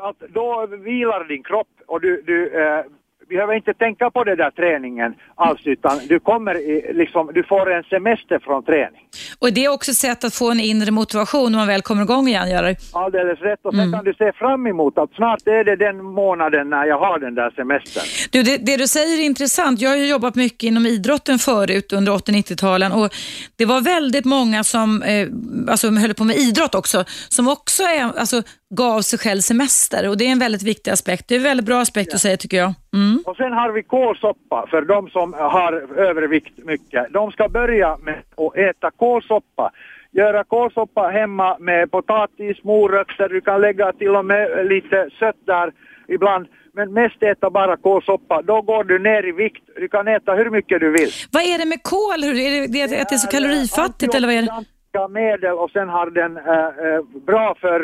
[0.00, 2.84] Att då vilar din kropp och du, du eh,
[3.28, 6.54] behöver inte tänka på den där träningen alls utan du kommer
[6.94, 9.00] liksom, du får en semester från träning.
[9.38, 12.02] Och det är också ett sätt att få en inre motivation när man väl kommer
[12.02, 12.76] igång igen, Jerry?
[12.92, 13.92] Alldeles rätt och sen mm.
[13.92, 17.34] kan du se fram emot att snart är det den månaden när jag har den
[17.34, 18.04] där semestern.
[18.30, 19.80] Du, det, det du säger är intressant.
[19.80, 23.14] Jag har ju jobbat mycket inom idrotten förut under 80-90-talen och
[23.56, 25.28] det var väldigt många som eh,
[25.68, 28.42] alltså, höll på med idrott också, som också är, alltså,
[28.74, 31.28] gav sig själv semester och det är en väldigt viktig aspekt.
[31.28, 32.14] Det är en väldigt bra aspekt ja.
[32.14, 32.74] att säga tycker jag.
[32.94, 33.22] Mm.
[33.26, 37.12] Och sen har vi kålsoppa för de som har övervikt mycket.
[37.12, 39.70] De ska börja med att äta kålsoppa.
[40.12, 45.72] Göra kålsoppa hemma med potatis, morötter, du kan lägga till och med lite sött där
[46.08, 46.46] ibland.
[46.72, 49.64] Men mest äta bara kålsoppa, då går du ner i vikt.
[49.76, 51.10] Du kan äta hur mycket du vill.
[51.32, 52.24] Vad är det med kål?
[52.24, 54.64] Är det, det, det, det är så kalorifattigt eller vad är det?
[54.96, 57.80] Olika medel och sen har den äh, bra för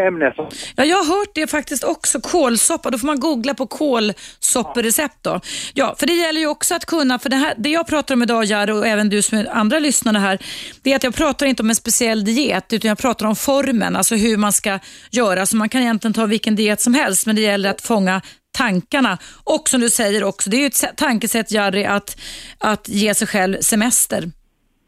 [0.00, 0.34] äh, ämnet.
[0.76, 2.90] Ja, jag har hört det faktiskt också, kålsoppa.
[2.90, 5.40] Då får man googla på kålsopperecept då.
[5.74, 8.22] Ja, för det gäller ju också att kunna, för det, här, det jag pratar om
[8.22, 10.38] idag Jari och även du som är andra lyssnare här,
[10.82, 13.96] det är att jag pratar inte om en speciell diet utan jag pratar om formen,
[13.96, 14.78] alltså hur man ska
[15.10, 15.46] göra.
[15.46, 18.22] Så man kan egentligen ta vilken diet som helst men det gäller att fånga
[18.56, 19.18] tankarna.
[19.44, 22.16] Och som du säger också, det är ju ett tankesätt Jari att,
[22.58, 24.30] att ge sig själv semester.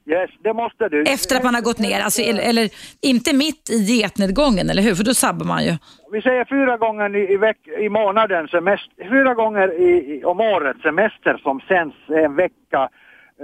[0.09, 1.03] Yes, det måste du.
[1.03, 2.69] Efter att man har gått ner, alltså, eller, eller
[3.03, 4.95] inte mitt i dietnedgången, eller hur?
[4.95, 5.73] För då sabbar man ju.
[6.13, 10.41] Vi säger fyra gånger i, i, veck, i månaden semester, fyra gånger i, i, om
[10.41, 12.89] året semester som sänds en vecka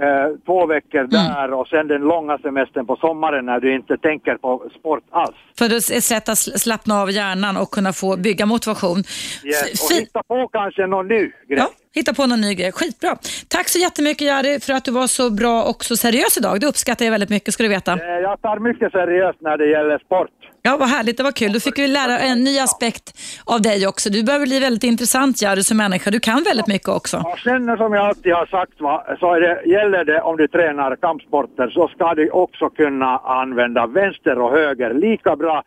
[0.01, 1.09] eh, två veckor mm.
[1.09, 5.35] där och sen den långa semestern på sommaren när du inte tänker på sport alls.
[5.57, 8.97] För det är ett sätt att slappna av hjärnan och kunna få bygga motivation.
[8.97, 9.91] Yes.
[9.91, 11.31] Och hitta på kanske någon ny grej.
[11.47, 12.71] Ja, hitta på någon ny grej.
[12.71, 13.17] Skitbra.
[13.47, 16.59] Tack så jättemycket Jari för att du var så bra och så seriös idag.
[16.59, 17.93] Det uppskattar jag väldigt mycket ska du veta.
[17.93, 20.44] Eh, jag tar mycket seriöst när det gäller sport.
[20.65, 21.17] Ja, vad härligt.
[21.17, 21.53] Det var kul.
[21.53, 23.05] Då fick vi lära en ny aspekt
[23.45, 24.09] av dig också.
[24.09, 26.11] Du börjar bli väldigt intressant, Jari, som människa.
[26.11, 27.17] Du kan väldigt mycket också.
[27.23, 30.95] Ja, sen som jag alltid har sagt, va, så det, gäller det om du tränar
[30.95, 35.63] kampsporter så ska du också kunna använda vänster och höger lika bra.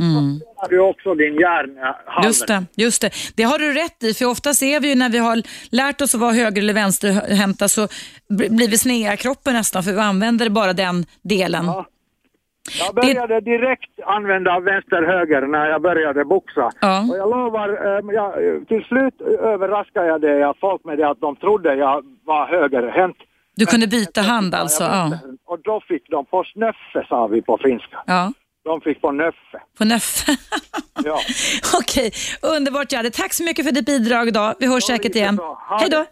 [0.00, 0.38] Mm.
[0.38, 2.26] Så har du också din hjärnhalva.
[2.26, 3.10] Just det, just det.
[3.36, 6.14] Det har du rätt i, för ofta ser vi ju när vi har lärt oss
[6.14, 7.88] att vara höger eller vänsterhänta så
[8.28, 11.66] blir vi snea i kroppen nästan, för vi använder bara den delen.
[11.66, 11.86] Ja.
[12.72, 16.70] Jag började direkt använda vänster-höger när jag började boxa.
[16.80, 17.06] Ja.
[17.10, 18.32] Och jag lovar, eh, jag,
[18.68, 23.16] till slut överraskade jag det, folk med det att de trodde jag var högerhänt.
[23.56, 24.82] Du kunde byta hand alltså?
[24.84, 25.18] Ja.
[25.46, 28.02] Och då fick de på snöffe, sa vi på finska.
[28.06, 28.32] Ja.
[28.64, 29.58] De fick på nöffe.
[29.78, 30.32] På nöffe?
[31.04, 31.18] ja.
[31.80, 33.10] Okej, underbart Jade.
[33.10, 34.54] Tack så mycket för ditt bidrag idag.
[34.58, 35.40] Vi hörs säkert igen.
[35.80, 36.04] Hej då!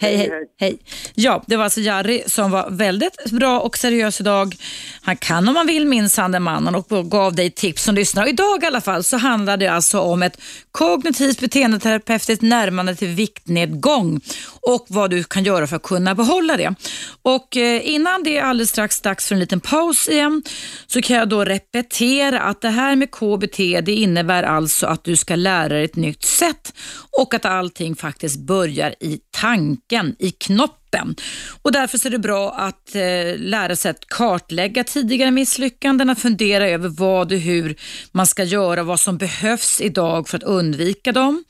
[0.00, 0.30] Hej, hej,
[0.60, 0.78] hej.
[1.14, 4.54] Ja, det var alltså Jari som var väldigt bra och seriös idag.
[5.02, 8.22] Han kan om man vill minsann den mannen och gav dig tips som lyssnar.
[8.22, 13.08] Och idag i alla fall så handlar det alltså om ett kognitivt beteendeterapeutiskt närmande till
[13.08, 14.20] viktnedgång
[14.60, 16.74] och vad du kan göra för att kunna behålla det.
[17.22, 20.42] Och eh, innan det är alldeles strax dags för en liten paus igen
[20.86, 23.56] så kan jag då repetera att det här med KBT
[23.86, 26.72] det innebär alltså att du ska lära dig ett nytt sätt
[27.18, 29.87] och att allting faktiskt börjar i tanken,
[30.18, 31.14] i knoppen.
[31.62, 36.68] Och därför är det bra att eh, lära sig att kartlägga tidigare misslyckanden, att fundera
[36.68, 37.76] över vad och hur
[38.12, 41.44] man ska göra, vad som behövs idag för att undvika dem.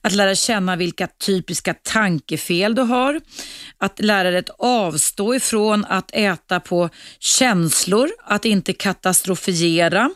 [0.00, 3.20] Att lära känna vilka typiska tankefel du har.
[3.78, 10.10] Att lära dig att avstå ifrån att äta på känslor, att inte katastrofera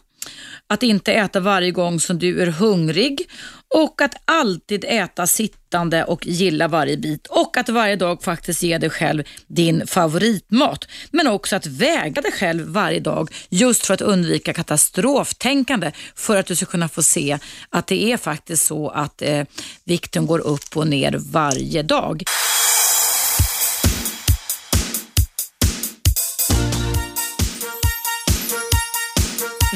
[0.67, 3.29] att inte äta varje gång som du är hungrig
[3.75, 8.79] och att alltid äta sittande och gilla varje bit och att varje dag faktiskt ge
[8.79, 10.89] dig själv din favoritmat.
[11.11, 16.47] Men också att väga dig själv varje dag just för att undvika katastroftänkande för att
[16.47, 17.39] du ska kunna få se
[17.71, 19.45] att det är faktiskt så att eh,
[19.85, 22.23] vikten går upp och ner varje dag.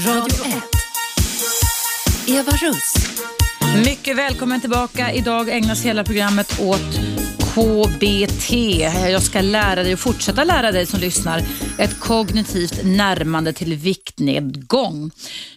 [0.07, 0.63] Radio 1.
[2.29, 3.42] Eva Russ.
[3.77, 5.13] Mycket välkommen tillbaka.
[5.13, 7.01] Idag ägnas hela programmet åt
[7.55, 8.53] KBT.
[9.11, 11.43] Jag ska lära dig och fortsätta lära dig som lyssnar
[11.79, 15.11] ett kognitivt närmande till viktnedgång.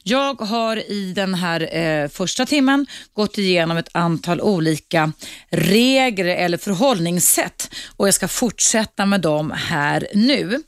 [0.03, 5.11] Jag har i den här eh, första timmen gått igenom ett antal olika
[5.49, 10.63] regler eller förhållningssätt och jag ska fortsätta med dem här nu.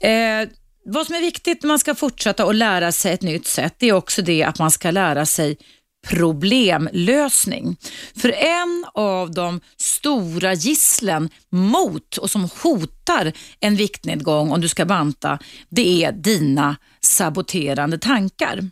[0.00, 0.48] Eh,
[0.84, 3.88] vad som är viktigt när man ska fortsätta att lära sig ett nytt sätt, det
[3.88, 5.56] är också det att man ska lära sig
[6.04, 7.76] problemlösning.
[8.16, 14.84] För en av de stora gisslen mot och som hotar en viktnedgång om du ska
[14.84, 15.38] banta,
[15.68, 18.70] det är dina saboterande tankar.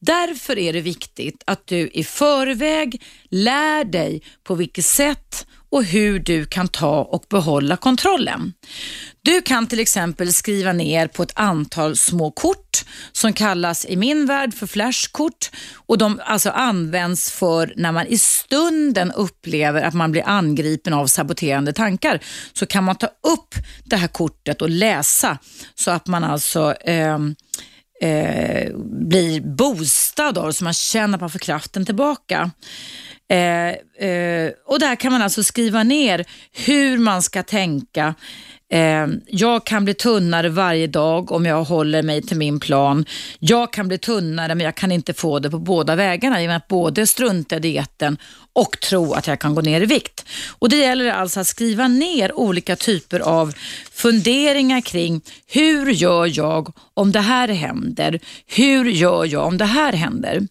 [0.00, 6.18] Därför är det viktigt att du i förväg lär dig på vilket sätt och hur
[6.18, 8.52] du kan ta och behålla kontrollen.
[9.22, 14.26] Du kan till exempel skriva ner på ett antal små kort som kallas i min
[14.26, 15.50] värld för flashkort
[15.86, 21.06] och de alltså används för när man i stunden upplever att man blir angripen av
[21.06, 22.20] saboterande tankar.
[22.52, 23.54] Så kan man ta upp
[23.84, 25.38] det här kortet och läsa
[25.74, 27.18] så att man alltså eh,
[28.00, 28.76] eh,
[29.08, 32.50] blir boostad av så man känner att man får kraften tillbaka.
[33.30, 38.14] Eh, eh, och där kan man alltså skriva ner hur man ska tänka.
[38.70, 43.04] Eh, jag kan bli tunnare varje dag om jag håller mig till min plan.
[43.38, 46.68] Jag kan bli tunnare men jag kan inte få det på båda vägarna genom att
[46.68, 48.18] både strunta i dieten
[48.52, 50.24] och tro att jag kan gå ner i vikt.
[50.58, 53.54] Och Det gäller alltså att skriva ner olika typer av
[53.92, 58.20] funderingar kring hur gör jag om det här händer?
[58.46, 60.46] Hur gör jag om det här händer?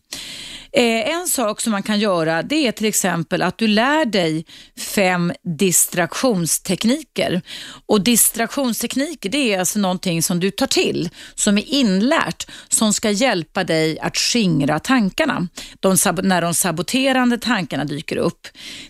[0.78, 4.46] Eh, en sak som man kan göra det är till exempel att du lär dig
[4.80, 7.42] fem distraktionstekniker.
[7.86, 13.12] Och Distraktionstekniker det är alltså någonting som du tar till, som är inlärt, som ska
[13.12, 15.48] hjälpa dig att skingra tankarna
[15.80, 18.48] de, när de saboterande tankarna dyker upp.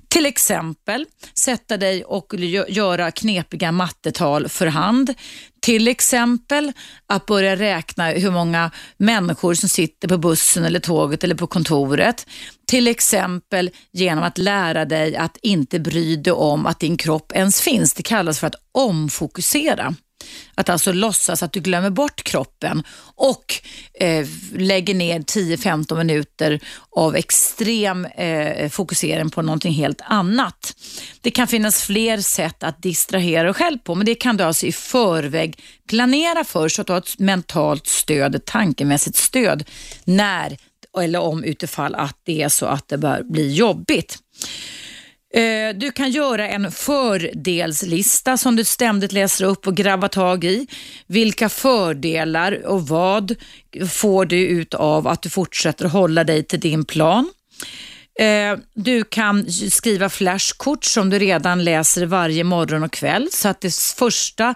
[0.08, 2.34] Till exempel sätta dig och
[2.68, 5.14] göra knepiga mattetal för hand.
[5.68, 6.72] Till exempel
[7.08, 12.28] att börja räkna hur många människor som sitter på bussen eller tåget eller på kontoret.
[12.68, 17.62] Till exempel genom att lära dig att inte bry dig om att din kropp ens
[17.62, 17.94] finns.
[17.94, 19.96] Det kallas för att omfokusera.
[20.56, 22.84] Att alltså låtsas att du glömmer bort kroppen
[23.16, 23.54] och
[24.00, 26.60] eh, lägger ner 10-15 minuter
[26.96, 30.74] av extrem eh, fokusering på någonting helt annat.
[31.22, 34.66] Det kan finnas fler sätt att distrahera dig själv på, men det kan du alltså
[34.66, 35.60] i förväg
[35.90, 39.64] planera för så att du har ett mentalt stöd, ett tankemässigt stöd
[40.04, 40.58] när
[41.02, 44.18] eller om utifall att det är så att det bör bli jobbigt.
[45.34, 50.68] Eh, du kan göra en fördelslista som du ständigt läser upp och grabbar tag i.
[51.08, 53.36] Vilka fördelar och vad
[53.90, 57.30] får du ut av att du fortsätter hålla dig till din plan?
[58.20, 63.62] Eh, du kan skriva flashkort som du redan läser varje morgon och kväll så att
[63.62, 64.56] det första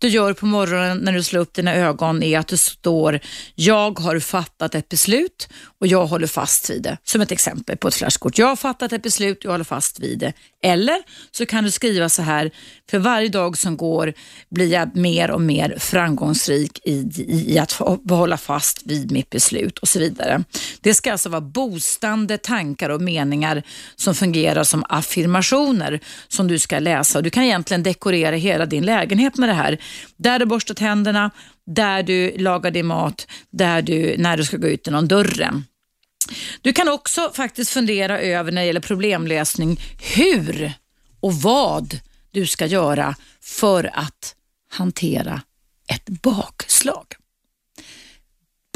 [0.00, 3.20] du gör på morgonen när du slår upp dina ögon är att det står
[3.54, 5.48] “Jag har fattat ett beslut
[5.80, 6.96] och jag håller fast vid det”.
[7.04, 8.38] Som ett exempel på ett flashkort.
[8.38, 10.32] Jag har fattat ett beslut och jag håller fast vid det.
[10.62, 10.96] Eller
[11.30, 12.50] så kan du skriva så här,
[12.90, 14.12] för varje dag som går
[14.50, 17.72] blir jag mer och mer framgångsrik i, i, i att
[18.08, 20.44] hålla fast vid mitt beslut och så vidare.
[20.80, 23.62] Det ska alltså vara boostande tankar och meningar
[23.96, 27.22] som fungerar som affirmationer som du ska läsa.
[27.22, 29.78] Du kan egentligen dekorera hela din lägenhet med det här.
[30.16, 31.30] Där du borstar tänderna,
[31.66, 35.64] där du lagar din mat, där du, när du ska gå ut genom dörren.
[36.62, 39.80] Du kan också faktiskt fundera över när det gäller problemlösning
[40.16, 40.72] hur
[41.20, 41.98] och vad
[42.30, 44.34] du ska göra för att
[44.70, 45.42] hantera
[45.88, 47.06] ett bakslag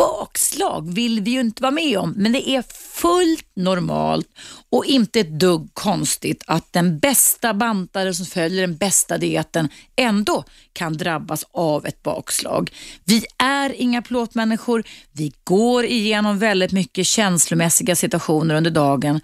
[0.04, 4.28] bakslag vill vi ju inte vara med om, men det är fullt normalt
[4.70, 10.44] och inte ett dugg konstigt att den bästa bantare som följer den bästa dieten ändå
[10.72, 12.70] kan drabbas av ett bakslag.
[13.04, 19.20] Vi är inga plåtmänniskor, vi går igenom väldigt mycket känslomässiga situationer under dagen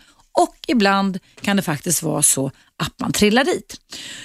[0.71, 3.81] ibland kan det faktiskt vara så att man trillar dit.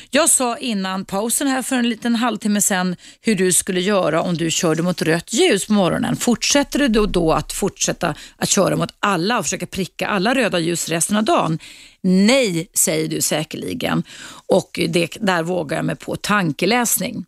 [0.10, 4.38] Jag sa innan pausen här för en liten halvtimme sedan hur du skulle göra om
[4.38, 6.16] du körde mot rött ljus på morgonen.
[6.16, 10.60] Fortsätter du då, då att fortsätta att köra mot alla och försöka pricka alla röda
[10.60, 11.60] ljus resten av dagen?
[12.02, 14.04] Nej, säger du säkerligen
[14.48, 17.26] och det, där vågar jag mig på tankeläsning.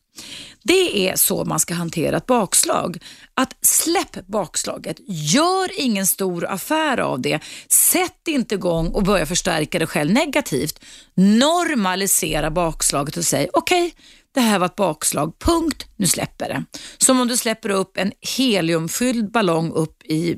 [0.67, 2.97] Det är så man ska hantera ett bakslag.
[3.33, 7.39] Att släpp bakslaget, gör ingen stor affär av det.
[7.69, 10.79] Sätt inte igång och börja förstärka dig själv negativt.
[11.15, 13.91] Normalisera bakslaget och säg okej, okay,
[14.37, 16.63] det här var ett bakslag, punkt, nu släpper det.
[16.97, 20.35] Som om du släpper upp en heliumfylld ballong upp i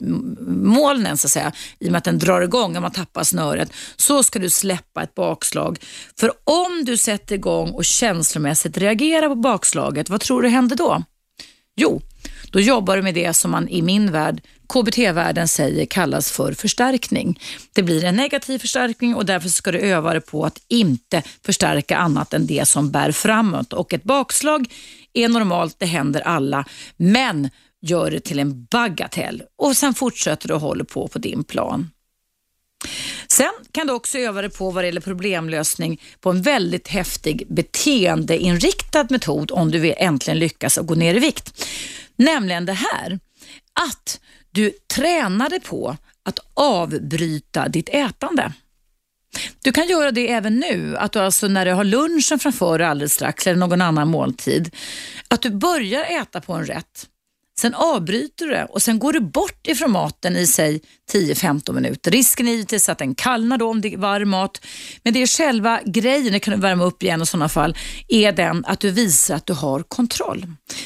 [0.48, 3.74] molnen så att säga, i och med att den drar igång när man tappar snöret.
[3.96, 5.80] Så ska du släppa ett bakslag.
[6.20, 11.04] För om du sätter igång och känslomässigt reagerar på bakslaget, vad tror du händer då?
[11.76, 12.02] Jo,
[12.52, 14.42] då jobbar du med det som man i min värld,
[14.74, 17.40] KBT-världen säger kallas för förstärkning.
[17.74, 21.98] Det blir en negativ förstärkning och därför ska du öva dig på att inte förstärka
[21.98, 23.74] annat än det som bär framåt.
[23.74, 24.74] Och ett bakslag
[25.14, 26.66] är normalt, det händer alla,
[26.98, 27.50] men
[27.82, 31.90] gör det till en bagatell och sen fortsätter du och håller på på din plan.
[33.28, 37.44] Sen kan du också öva dig på vad det gäller problemlösning på en väldigt häftig
[37.50, 41.66] beteendeinriktad metod om du vill äntligen lyckas och gå ner i vikt.
[42.20, 43.20] Nämligen det här
[43.82, 44.20] att
[44.52, 48.54] du tränade på att avbryta ditt ätande.
[49.62, 52.88] Du kan göra det även nu, att du alltså när du har lunchen framför dig
[52.88, 54.76] alldeles strax eller någon annan måltid,
[55.28, 57.08] att du börjar äta på en rätt
[57.60, 60.82] Sen avbryter du det och sen går du bort ifrån maten i sig
[61.12, 62.12] 10-15 minuter.
[62.12, 64.66] Risken är givetvis att den kallnar då om det är varm mat.
[65.04, 68.32] Men det är själva grejen, det kan du värma upp igen i sådana fall, är
[68.32, 70.46] den att du visar att du har kontroll.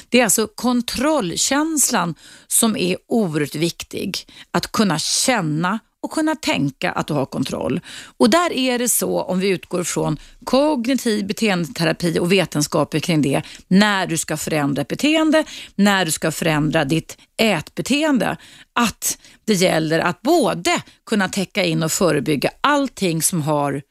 [0.10, 2.16] Det är alltså kontrollkänslan
[2.48, 4.28] som är oerhört viktig.
[4.52, 7.82] Att kunna känna och kunna tänka att du har kontroll.
[8.18, 13.42] Och där är det så, om vi utgår från kognitiv beteendeterapi och vetenskaper kring det,
[13.68, 15.44] när du ska förändra ett beteende,
[15.76, 18.38] när du ska förändra ditt ätbeteende,
[18.74, 23.82] att det gäller att både kunna täcka in och förebygga allting som har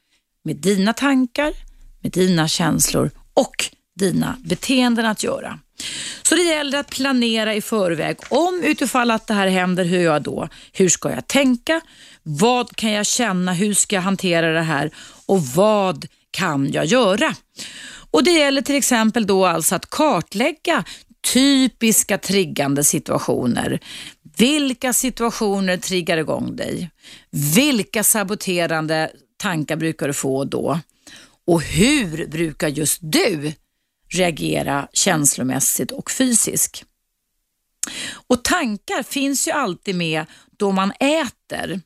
[0.44, 1.52] med dina tankar,
[2.00, 3.54] med dina känslor och
[3.98, 5.58] dina beteenden att göra.
[6.22, 8.16] Så det gäller att planera i förväg.
[8.28, 10.48] Om utifall att det här händer, hur gör jag då?
[10.72, 11.80] Hur ska jag tänka?
[12.22, 13.52] Vad kan jag känna?
[13.52, 14.90] Hur ska jag hantera det här?
[15.26, 17.34] Och vad kan jag göra?
[18.10, 20.84] Och Det gäller till exempel då alltså att kartlägga
[21.32, 23.80] typiska triggande situationer.
[24.36, 26.90] Vilka situationer triggar igång dig?
[27.30, 30.80] Vilka saboterande tankar brukar du få då?
[31.46, 33.52] Och hur brukar just du
[34.14, 36.84] reagera känslomässigt och fysiskt?
[38.26, 40.24] Och tankar finns ju alltid med
[40.56, 41.80] då man äter.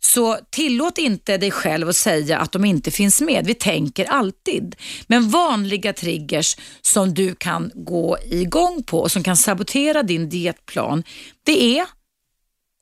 [0.00, 3.46] Så tillåt inte dig själv att säga att de inte finns med.
[3.46, 4.76] Vi tänker alltid.
[5.06, 11.04] Men vanliga triggers som du kan gå igång på och som kan sabotera din dietplan,
[11.44, 11.86] det är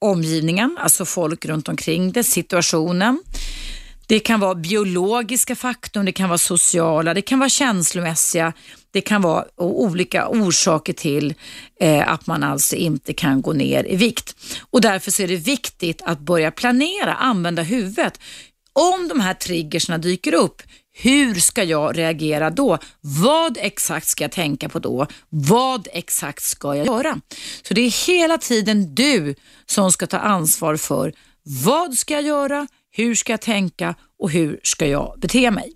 [0.00, 3.22] omgivningen, alltså folk runt omkring dig, situationen.
[4.06, 8.52] Det kan vara biologiska faktorn, det kan vara sociala, det kan vara känslomässiga,
[8.90, 11.34] det kan vara olika orsaker till
[11.80, 14.36] eh, att man alltså inte kan gå ner i vikt.
[14.70, 18.20] Och Därför så är det viktigt att börja planera, använda huvudet.
[18.72, 20.62] Om de här triggerserna dyker upp,
[21.00, 22.78] hur ska jag reagera då?
[23.00, 25.06] Vad exakt ska jag tänka på då?
[25.28, 27.20] Vad exakt ska jag göra?
[27.62, 29.34] Så det är hela tiden du
[29.66, 31.12] som ska ta ansvar för
[31.42, 32.66] vad ska jag göra?
[32.90, 35.72] Hur ska jag tänka och hur ska jag bete mig?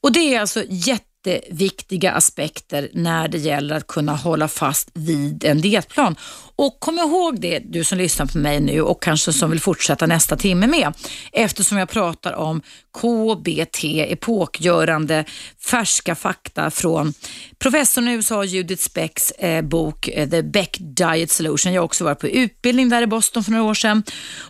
[0.00, 5.44] Och Det är alltså jätte jätteviktiga aspekter när det gäller att kunna hålla fast vid
[5.44, 6.16] en dietplan.
[6.56, 10.06] Och kom ihåg det, du som lyssnar på mig nu och kanske som vill fortsätta
[10.06, 10.92] nästa timme med,
[11.32, 12.62] eftersom jag pratar om
[13.00, 15.24] KBT, epokgörande
[15.70, 17.12] färska fakta från
[17.58, 21.72] professorn i USA, Judith Specks eh, bok eh, The Beck Diet Solution.
[21.72, 24.02] Jag har också varit på utbildning där i Boston för några år sedan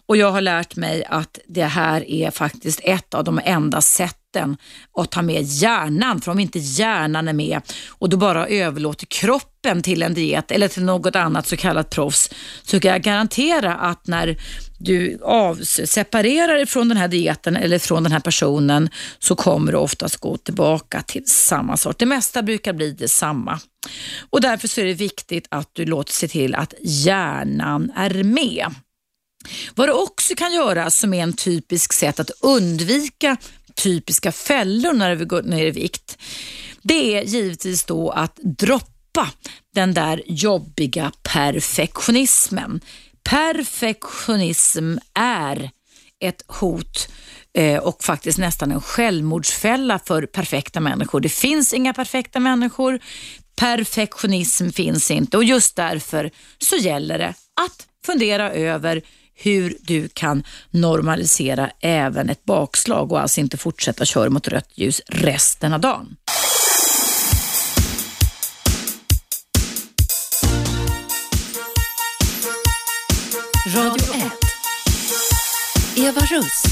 [0.06, 4.17] och jag har lärt mig att det här är faktiskt ett av de enda sätt
[4.28, 4.56] sätten
[4.96, 9.82] att ta med hjärnan, för om inte hjärnan är med och du bara överlåter kroppen
[9.82, 12.30] till en diet eller till något annat så kallat proffs,
[12.62, 14.36] så kan jag garantera att när
[14.78, 15.18] du
[15.86, 20.36] separerar från den här dieten eller från den här personen så kommer du oftast gå
[20.36, 21.98] tillbaka till samma sort.
[21.98, 23.60] Det mesta brukar bli detsamma.
[24.30, 28.74] Och därför så är det viktigt att du låter se till att hjärnan är med.
[29.74, 33.36] Vad du också kan göra som är en typisk sätt att undvika
[33.78, 36.18] typiska fällor när vi går ner i vikt,
[36.82, 39.28] det är givetvis då att droppa
[39.74, 42.80] den där jobbiga perfektionismen.
[43.30, 45.70] Perfektionism är
[46.20, 47.08] ett hot
[47.54, 51.20] eh, och faktiskt nästan en självmordsfälla för perfekta människor.
[51.20, 53.00] Det finns inga perfekta människor.
[53.56, 59.02] Perfektionism finns inte och just därför så gäller det att fundera över
[59.40, 65.00] hur du kan normalisera även ett bakslag och alltså inte fortsätta köra mot rött ljus
[65.06, 66.16] resten av dagen.
[73.74, 74.32] Radio 1.
[75.96, 76.62] Eva Russ.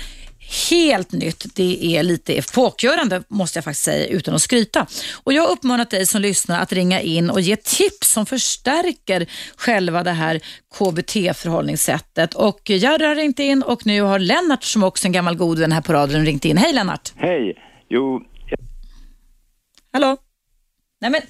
[0.70, 1.46] helt nytt.
[1.54, 4.86] Det är lite epokgörande måste jag faktiskt säga utan att skryta.
[5.24, 9.26] Och Jag har uppmanat dig som lyssnar att ringa in och ge tips som förstärker
[9.56, 10.40] själva det här
[10.78, 12.34] KBT-förhållningssättet.
[12.34, 15.58] Och jag har ringt in och nu har Lennart som också är en gammal god
[15.58, 16.56] vän här på radion ringt in.
[16.56, 17.12] Hej Lennart!
[17.16, 17.54] Hej!
[17.88, 18.20] Jo...
[19.92, 20.16] Hallå?
[21.00, 21.20] Nej men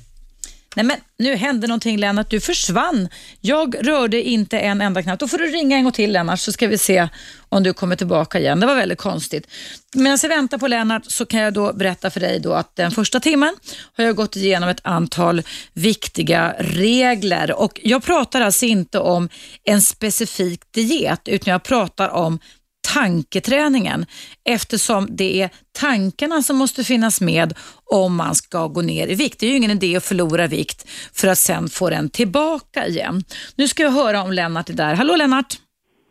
[0.75, 3.09] Nej men nu hände någonting Lennart, du försvann.
[3.41, 5.19] Jag rörde inte en enda knapp.
[5.19, 7.09] Då får du ringa en gång till Lennart så ska vi se
[7.49, 8.61] om du kommer tillbaka igen.
[8.61, 9.47] Det var väldigt konstigt.
[9.95, 12.91] Medan jag väntar på Lennart så kan jag då berätta för dig då att den
[12.91, 13.57] första timmen
[13.97, 19.29] har jag gått igenom ett antal viktiga regler och jag pratar alltså inte om
[19.65, 22.39] en specifik diet utan jag pratar om
[22.85, 24.07] tanketräningen
[24.45, 27.55] eftersom det är tankarna som måste finnas med
[27.85, 29.41] om man ska gå ner i vikt.
[29.41, 33.25] Det är ju ingen idé att förlora vikt för att sen få den tillbaka igen.
[33.57, 34.95] Nu ska jag höra om Lennart är där.
[34.95, 35.64] Hallå Lennart!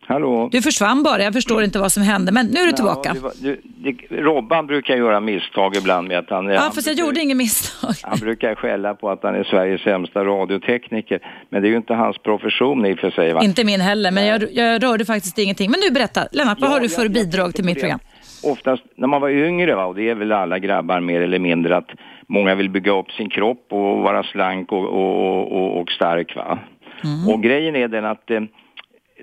[0.08, 0.49] Hallå?
[0.51, 3.10] Du försvann bara, jag förstår inte vad som hände, men nu är du tillbaka.
[3.10, 3.58] Ja, det var,
[4.10, 6.45] det, Robban brukar göra misstag ibland med att han...
[6.45, 7.93] Ja, han fast jag brukar- gjorde inget misstag.
[8.01, 11.20] Han brukar skälla på att han är Sveriges sämsta radiotekniker.
[11.49, 13.34] Men det är ju inte hans profession i och för sig.
[13.34, 13.43] Va?
[13.43, 15.72] Inte min heller, men jag, jag rörde faktiskt ingenting.
[15.72, 17.80] Men nu berätta, Lennart, vad Ja, har du jag- för jag bidrag tänkte till mitt
[17.80, 17.99] program?
[18.43, 21.78] Oftast när man var yngre, va, och det är väl alla grabbar mer eller mindre,
[21.78, 21.89] att
[22.28, 26.36] många vill bygga upp sin kropp och vara slank och, och, och, och stark.
[26.36, 26.60] Va?
[27.04, 27.28] Mm.
[27.34, 28.41] Och grejen är den att eh,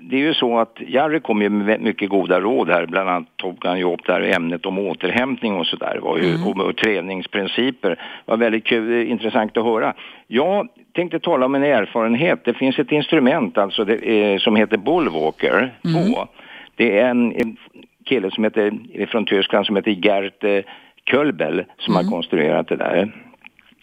[0.01, 3.37] det är ju så att Jerry kom ju med mycket goda råd här, bland annat
[3.37, 6.47] tog han ju upp det här ämnet om återhämtning och sådär, Mm.
[6.47, 7.89] och, och träningsprinciper.
[7.89, 9.93] Det var väldigt kul, eh, intressant att höra.
[10.27, 12.45] Jag tänkte tala om en erfarenhet.
[12.45, 15.73] Det finns ett instrument alltså det, är, som heter Bullwalker
[16.13, 16.27] 2.
[16.75, 17.57] Det är en, en
[18.05, 18.71] kille som heter,
[19.05, 20.59] från Tyskland som heter Gert eh,
[21.05, 23.11] Kölbel som har konstruerat det där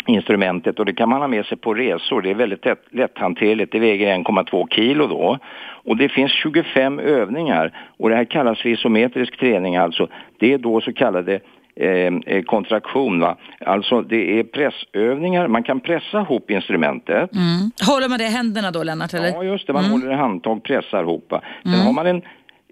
[0.08, 2.22] instrumentet och det kan man ha med sig på resor.
[2.22, 3.72] Det är väldigt lätt, lätthanterligt.
[3.72, 5.38] Det väger 1,2 kilo då.
[5.84, 10.08] Och det finns 25 övningar och det här kallas för isometrisk träning alltså.
[10.38, 11.40] Det är då så kallade
[11.76, 13.36] eh, eh, kontraktion va.
[13.66, 15.48] Alltså det är pressövningar.
[15.48, 17.34] Man kan pressa ihop instrumentet.
[17.34, 17.70] Mm.
[17.86, 19.14] Håller man det i händerna då, Lennart?
[19.14, 19.28] Eller?
[19.28, 19.72] Ja, just det.
[19.72, 21.26] Man håller i handtag, pressar ihop.
[21.30, 21.40] va.
[21.62, 22.22] Sen har man en,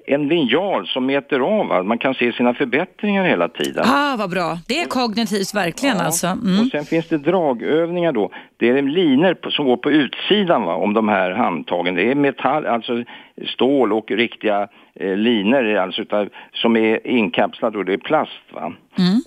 [0.06, 1.86] en linjal som mäter av.
[1.86, 3.84] Man kan se sina förbättringar hela tiden.
[3.86, 4.58] Ah, vad bra.
[4.68, 6.26] Det är kognitivt verkligen alltså.
[6.26, 6.60] Mm.
[6.60, 8.30] Och sen finns det dragövningar då.
[8.56, 11.94] Det är linor som går på utsidan va, om de här handtagen.
[11.94, 13.04] Det är metall, alltså
[13.54, 18.42] stål och riktiga eh, linor alltså utav, som är inkapslade och det är plast.
[18.52, 18.72] Va?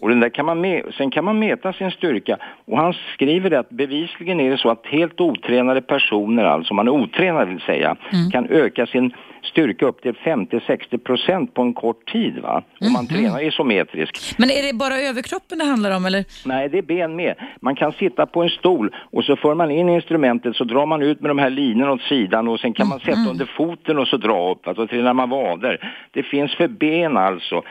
[0.01, 3.49] Och den där kan man med, sen kan man mäta sin styrka och han skriver
[3.49, 7.61] det att bevisligen är det så att helt otränade personer, alltså man är otränad vill
[7.61, 7.95] säga,
[8.31, 9.13] kan öka sin
[9.43, 12.63] styrka upp till 50-60 procent på en kort tid va?
[12.81, 14.39] Om man tränar isometriskt.
[14.39, 16.25] Men är det bara överkroppen det handlar om eller?
[16.45, 17.35] Nej, det är ben med.
[17.61, 21.01] Man kan sitta på en stol och så för man in instrumentet så drar man
[21.01, 24.07] ut med de här linorna åt sidan och sen kan man sätta under foten och
[24.07, 24.67] så dra upp.
[24.67, 25.93] Alltså tränar man vader.
[26.11, 27.63] Det finns för ben alltså,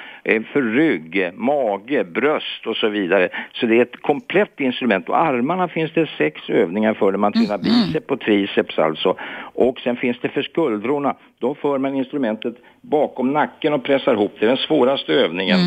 [0.52, 3.28] för rygg, mage, bröst och så vidare.
[3.52, 7.32] Så det är ett komplett instrument och armarna finns det sex övningar för när man
[7.32, 9.16] tränar biceps och triceps alltså.
[9.54, 11.16] Och sen finns det för skuldrorna.
[11.40, 14.36] Då för man instrumentet bakom nacken och pressar ihop.
[14.38, 15.58] Det är den svåraste övningen.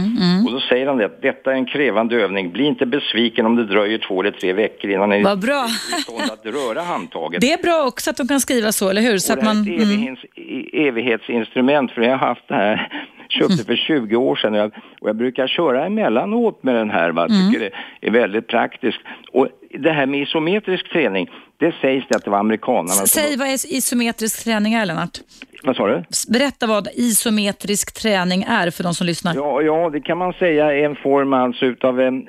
[0.45, 2.51] Och då säger han det, att detta är en krävande övning.
[2.51, 5.63] Bli inte besviken om det dröjer två eller tre veckor innan ni Vad bra.
[5.63, 7.41] är i stånd att röra handtaget.
[7.41, 9.17] Det är bra också att de kan skriva så, eller hur?
[9.17, 9.91] Så och att det här man, är ett mm.
[9.91, 14.59] evighets, e- evighetsinstrument, för jag har haft det här, köpte för 20 år sedan och
[14.59, 14.71] jag,
[15.01, 17.11] och jag brukar köra emellanåt med den här.
[17.11, 17.21] Va?
[17.21, 17.51] Jag Mm.
[17.51, 17.69] tycker
[18.01, 18.99] det är väldigt praktiskt.
[19.31, 19.47] Och
[19.79, 22.91] det här med isometrisk träning, det sägs det att det var amerikanerna.
[22.91, 25.17] Säg vad is- isometrisk träning är, Lennart.
[25.63, 26.03] Vad sa du?
[26.33, 29.35] Berätta vad isometrisk träning är för de som lyssnar.
[29.35, 32.27] Ja, ja, det kan man säga är en form alltså utav en,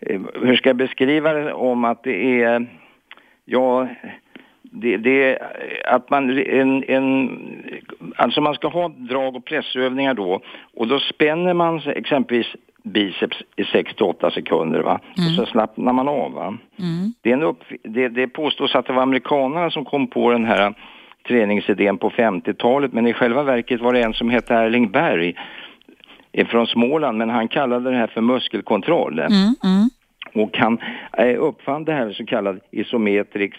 [0.00, 2.66] eh, hur ska jag beskriva det om att det är,
[3.44, 3.88] ja,
[4.74, 5.38] det, det
[5.84, 7.30] att man, en, en,
[8.16, 10.40] alltså man ska ha drag och pressövningar då
[10.74, 12.46] och då spänner man exempelvis
[12.82, 15.00] biceps i 6 till 8 sekunder va?
[15.12, 16.56] och så slappnar man av va.
[17.22, 20.44] Det, är en upp, det, det påstås att det var amerikanerna som kom på den
[20.44, 20.74] här
[21.28, 25.34] träningsidén på 50-talet men i själva verket var det en som hette Erling Berg
[26.48, 29.18] från Småland men han kallade det här för muskelkontroll.
[29.18, 29.88] Mm, mm.
[30.34, 30.78] Och han
[31.18, 33.56] eh, uppfann det här så kallad isometrisk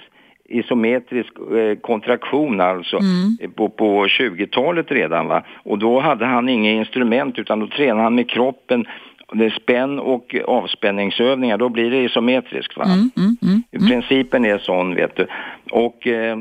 [0.50, 3.00] isometrisk eh, kontraktion alltså
[3.42, 5.44] eh, på, på 20-talet redan va.
[5.64, 8.86] Och då hade han inga instrument utan då tränade han med kroppen
[9.34, 12.84] det är spänn och avspänningsövningar, då blir det isometriskt va.
[12.84, 13.88] Mm, mm, mm.
[13.88, 15.28] Principen är sån vet du.
[15.72, 16.38] Och eh,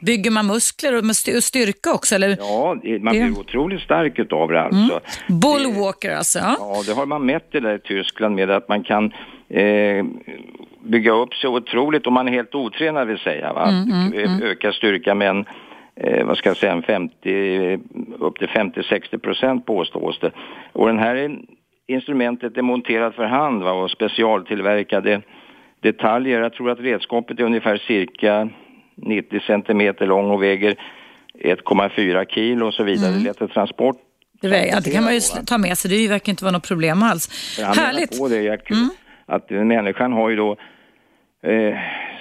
[0.00, 2.14] Bygger man muskler och styrka också?
[2.14, 2.36] Eller?
[2.38, 5.00] ja, det- man Det- blir otroligt stark utav det alltså.
[5.28, 6.38] Bullwalker alltså?
[6.38, 6.56] Ja.
[6.58, 9.12] Ja, det har man mätt det där i Tyskland med att man kan
[9.48, 10.04] eh,
[10.82, 13.52] bygga upp sig otroligt om man är helt otränad vill säga.
[13.52, 13.84] Va?
[14.14, 15.44] Ö- Öka styrka med en,
[15.96, 17.78] eh, vad ska jag säga, en 50,
[18.18, 20.30] upp till 50-60 procent påstås det.
[20.72, 21.38] Och den här
[21.86, 23.72] instrumentet är monterat för hand va?
[23.72, 25.22] och specialtillverkade
[25.80, 26.40] detaljer.
[26.40, 28.48] Jag tror att redskapet är ungefär cirka
[28.96, 30.74] 90 centimeter lång och väger
[31.44, 33.12] 1,4 kilo och så vidare.
[33.12, 33.96] Det är lätt transport
[34.40, 34.48] Det,
[34.84, 37.58] det kan man ju ta med sig, det verkar inte vara något problem alls.
[37.58, 38.12] Härligt!
[38.12, 38.18] Mm.
[38.18, 38.70] på det, Jack,
[39.26, 40.56] att människan har ju då
[41.42, 41.76] eh,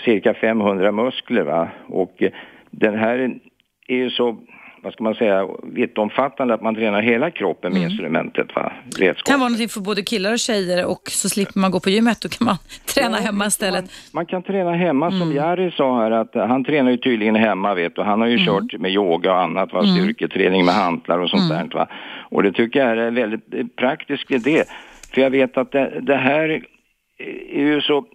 [0.05, 1.69] cirka 500 muskler va?
[1.87, 2.31] och eh,
[2.71, 3.39] den här
[3.87, 4.37] är ju så,
[4.83, 9.39] vad ska man säga, vittomfattande att man tränar hela kroppen med instrumentet va, Det kan
[9.39, 12.29] vara någonting för både killar och tjejer och så slipper man gå på gymmet, då
[12.29, 12.55] kan man
[12.95, 13.81] träna hemma istället.
[13.83, 15.35] Man, man kan träna hemma som Mm.
[15.35, 18.01] Jari sa här att han tränar ju tydligen hemma vet du.
[18.01, 18.45] Han har ju Mm.
[18.45, 19.83] kört med yoga och annat, va?
[19.83, 21.87] styrketräning med hantlar och sånt där va.
[22.31, 24.63] Och det tycker jag är en väldigt eh, praktisk idé.
[25.13, 26.63] För jag vet att det, det här
[27.53, 28.05] är ju så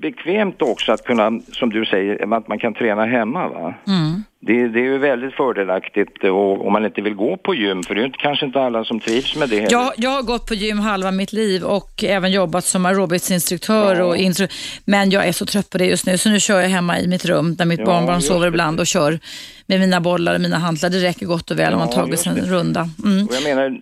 [0.00, 3.74] bekvämt också att kunna, som du säger, att man kan träna hemma va.
[3.86, 4.22] Mm.
[4.40, 7.94] det, det är ju väldigt fördelaktigt och, om man inte vill gå på gym, för
[7.94, 9.72] det är ju kanske inte alla som trivs med det heller.
[9.72, 13.96] Jag, jag har gått på gym halva mitt liv och även jobbat som aerobicsinstruktör.
[13.96, 14.04] Ja.
[14.04, 14.48] Och instru
[14.84, 17.08] men jag är så trött på det just nu, så nu kör jag hemma i
[17.08, 19.18] mitt rum där mitt ja, barnbarn sover ibland och kör
[19.66, 20.90] med mina bollar och mina hantlar.
[20.90, 22.88] Det räcker gott och väl ja, om man tagit sig en runda.
[23.04, 23.26] Mm.
[23.26, 23.80] Och jag menar,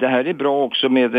[0.00, 1.14] det här är bra också med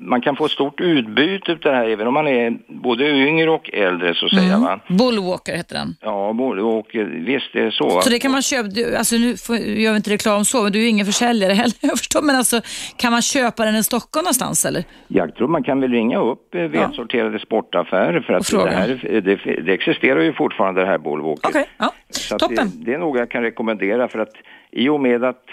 [0.00, 3.70] man kan få stort utbyte av det här även om man är både yngre och
[3.72, 4.54] äldre så säga.
[4.54, 4.60] Mm.
[4.60, 4.80] Va?
[4.88, 5.96] Bullwalker heter den.
[6.00, 7.84] Ja, Bullwalker, visst är det så.
[7.84, 8.02] Va?
[8.02, 10.78] Så det kan man köpa, alltså nu får, gör vi inte reklam så, men du
[10.78, 12.60] är ju ingen försäljare heller, jag förstår, men alltså
[12.96, 14.84] kan man köpa den i Stockholm någonstans eller?
[15.08, 17.38] Jag tror man kan väl ringa upp eh, välsorterade ja.
[17.38, 21.48] sportaffärer för att det, här, det, det, existerar ju fortfarande det här Bullwalker.
[21.48, 21.88] Okej, okay.
[22.30, 22.38] ja.
[22.38, 22.70] toppen.
[22.74, 24.32] Det, det är nog jag kan rekommendera för att
[24.72, 25.44] i och med att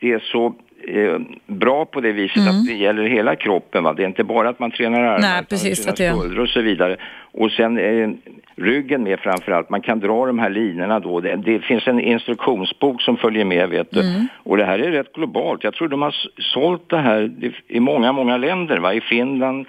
[0.00, 0.52] det är så eh,
[1.46, 2.48] bra på det viset mm.
[2.48, 3.84] att det gäller hela kroppen.
[3.84, 3.92] Va?
[3.92, 6.60] Det är inte bara att man tränar armar, Nej, precis, utan tränar skulder och så
[6.60, 6.96] vidare.
[7.32, 8.10] Och sen eh,
[8.56, 9.70] ryggen med framförallt.
[9.70, 11.20] Man kan dra de här linorna då.
[11.20, 14.00] Det, det, finns en instruktionsbok som följer med vet du.
[14.00, 14.26] Mm.
[14.42, 15.64] Och det här är rätt globalt.
[15.64, 17.30] Jag tror de har sålt det här
[17.68, 18.78] i många, många länder.
[18.78, 18.94] Va?
[18.94, 19.66] I Finland,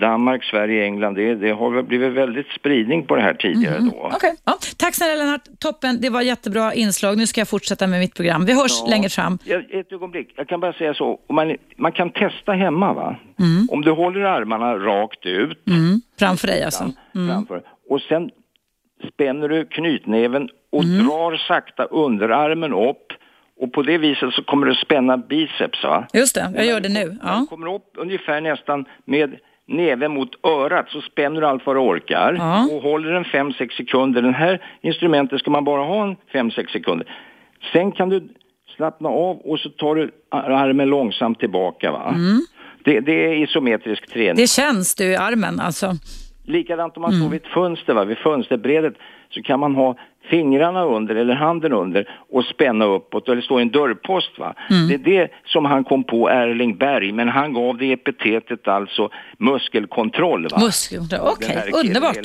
[0.00, 3.90] Danmark, Sverige, England, det, det har blivit väldigt spridning på det här tidigare mm.
[3.90, 4.06] då.
[4.06, 4.30] Okay.
[4.44, 4.58] Ja.
[4.76, 6.00] Tack snälla Lennart, toppen.
[6.00, 7.16] Det var jättebra inslag.
[7.18, 8.44] Nu ska jag fortsätta med mitt program.
[8.44, 8.90] Vi hörs ja.
[8.90, 9.38] längre fram.
[9.70, 11.20] Ett ögonblick, jag kan bara säga så.
[11.28, 13.16] Man, man kan testa hemma va.
[13.38, 13.68] Mm.
[13.70, 15.68] Om du håller armarna rakt ut.
[15.68, 16.00] Mm.
[16.18, 16.84] Framför dig alltså.
[17.14, 17.28] Mm.
[17.28, 17.62] Framför.
[17.88, 18.30] Och sen
[19.12, 21.06] spänner du knytnäven och mm.
[21.06, 23.12] drar sakta underarmen upp
[23.60, 26.06] och på det viset så kommer du spänna biceps va?
[26.12, 27.16] Just det, jag gör det nu.
[27.22, 27.46] Ja.
[27.50, 29.38] Kommer upp ungefär nästan med
[29.68, 32.68] näven mot örat så spänner du allt vad du orkar ja.
[32.72, 34.22] och håller den 5-6 sekunder.
[34.22, 37.16] Den här instrumentet ska man bara ha en 5-6 sekunder.
[37.72, 38.28] Sen kan du
[38.76, 41.92] slappna av och så tar du armen långsamt tillbaka.
[41.92, 42.08] Va?
[42.08, 42.40] Mm.
[42.84, 44.34] Det, det, är isometrisk träning.
[44.34, 45.92] Det känns du i armen alltså?
[46.46, 47.22] Likadant om man mm.
[47.22, 48.04] står vid ett fönster, va?
[48.04, 48.94] vid fönsterbredet
[49.30, 49.96] så kan man ha
[50.30, 54.38] fingrarna under eller handen under och spänna uppåt eller stå i en dörrpost.
[54.38, 54.54] Va?
[54.70, 54.88] Mm.
[54.88, 59.10] Det är det som han kom på, Erling Berg, men han gav det epitetet alltså
[59.38, 60.48] muskelkontroll.
[60.48, 60.58] Va?
[60.60, 61.80] Muskelkontroll, okej, okay.
[61.80, 62.16] underbart.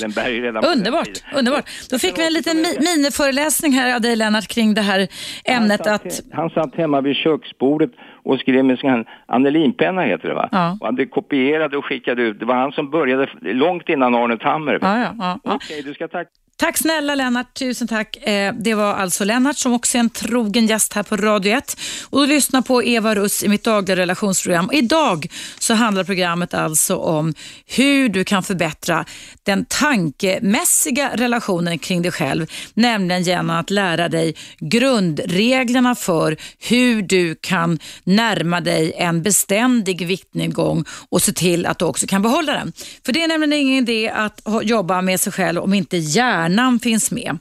[0.76, 1.64] Underbart, underbart.
[1.90, 5.08] Då fick vi en liten mi miniföreläsning här av dig Lennart kring det här
[5.44, 6.20] ämnet han satt, att...
[6.32, 7.90] Han satt hemma vid köksbordet
[8.22, 10.48] och skrev med sin Annelinpenna heter det va?
[10.52, 10.76] Ja.
[10.80, 12.38] Och han kopierade och skickade ut.
[12.38, 14.78] Det var han som började långt innan Arne Tammer.
[14.82, 16.30] Ja, ja, ja, Okej, okay, du ska tacka.
[16.60, 18.16] Tack snälla Lennart, tusen tack.
[18.16, 21.76] Eh, det var alltså Lennart som också är en trogen gäst här på Radio 1.
[22.10, 24.70] Och du lyssnar på Eva Russ i mitt dagliga relationsprogram.
[24.72, 25.26] idag
[25.58, 27.34] så handlar programmet alltså om
[27.66, 29.04] hur du kan förbättra
[29.42, 37.34] den tankemässiga relationen kring dig själv, nämligen genom att lära dig grundreglerna för hur du
[37.40, 42.72] kan närma dig en beständig viktnedgång och se till att du också kan behålla den.
[43.04, 46.80] För det är nämligen ingen idé att jobba med sig själv om inte hjärnan hjärnan
[46.80, 47.38] finns med.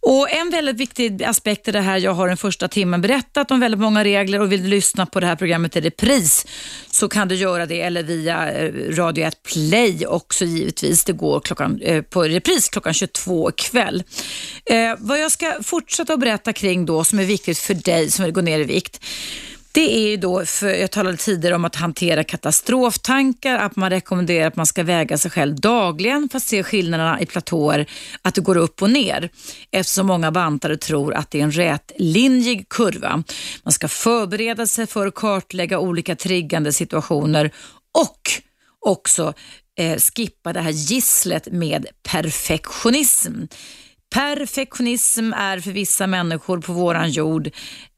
[0.00, 3.60] Och En väldigt viktig aspekt i det här, jag har den första timmen berättat om
[3.60, 6.46] väldigt många regler och vill du lyssna på det här programmet i repris
[6.90, 11.04] så kan du göra det eller via eh, Radio 1 Play också givetvis.
[11.04, 14.02] Det går klockan, eh, på repris klockan 22 ikväll.
[14.64, 18.24] Eh, vad jag ska fortsätta att berätta kring då som är viktigt för dig som
[18.24, 19.00] vill gå ner i vikt
[19.72, 24.46] det är ju då, för jag talade tidigare om att hantera katastroftankar, att man rekommenderar
[24.46, 27.86] att man ska väga sig själv dagligen för att se skillnaderna i platåer,
[28.22, 29.30] att det går upp och ner.
[29.70, 33.22] Eftersom många bantare tror att det är en rätlinjig kurva.
[33.62, 37.50] Man ska förbereda sig för att kartlägga olika triggande situationer
[37.98, 38.30] och
[38.80, 39.34] också
[39.78, 43.32] eh, skippa det här gisslet med perfektionism.
[44.12, 47.50] Perfektionism är för vissa människor på våran jord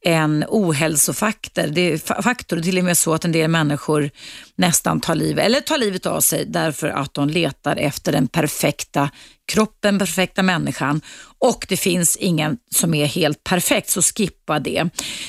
[0.04, 1.66] en ohälsofaktor.
[1.66, 4.10] Det är faktor till och med så att en del människor
[4.56, 9.10] nästan tar livet, eller tar livet av sig därför att de letar efter den perfekta
[9.52, 11.00] kroppen, perfekta människan
[11.38, 14.88] och det finns ingen som är helt perfekt, så skippa det.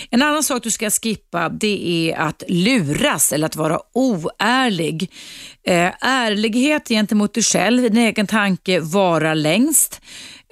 [0.09, 5.11] En annan sak du ska skippa det är att luras eller att vara oärlig.
[5.67, 10.01] Eh, ärlighet gentemot dig själv, din egen tanke, vara längst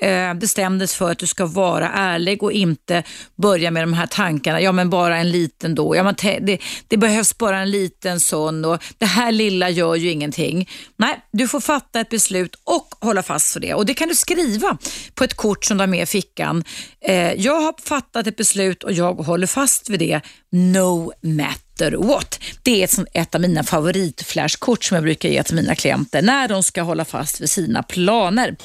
[0.02, 3.04] eh, bestämdes för att du ska vara ärlig och inte
[3.36, 4.62] börja med de här tankarna.
[4.62, 5.96] Ja, men bara en liten då.
[5.96, 10.12] Ja, men det, det behövs bara en liten sån och det här lilla gör ju
[10.12, 10.70] ingenting.
[10.98, 13.74] Nej, du får fatta ett beslut och hålla fast för det.
[13.74, 14.78] Och Det kan du skriva
[15.16, 16.64] på ett kort som du har med i fickan.
[17.06, 20.22] Eh, jag har fattat ett beslut och jag håller fast vid det
[20.52, 22.40] no matter what.
[22.64, 26.48] Det är ett, ett av mina favoritflashkort som jag brukar ge till mina klienter när
[26.48, 28.56] de ska hålla fast vid sina planer.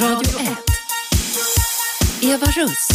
[0.00, 0.48] Radio 1.
[2.22, 2.88] Eva Russ.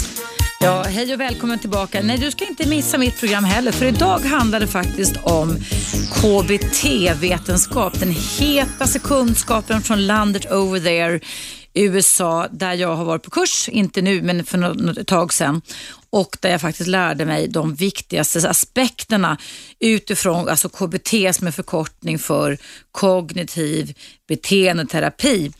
[0.60, 2.02] Ja, hej och välkommen tillbaka.
[2.04, 5.58] Nej, du ska inte missa mitt program heller, för idag handlar det faktiskt om
[6.14, 11.20] KBT-vetenskap, den hetaste kunskapen från landet over there,
[11.74, 15.62] USA, där jag har varit på kurs, inte nu, men för något tag sedan
[16.10, 19.38] och där jag faktiskt lärde mig de viktigaste aspekterna
[19.80, 22.58] utifrån alltså KBT som är förkortning för
[22.91, 23.93] kognitiv
[24.28, 25.52] beteendeterapi.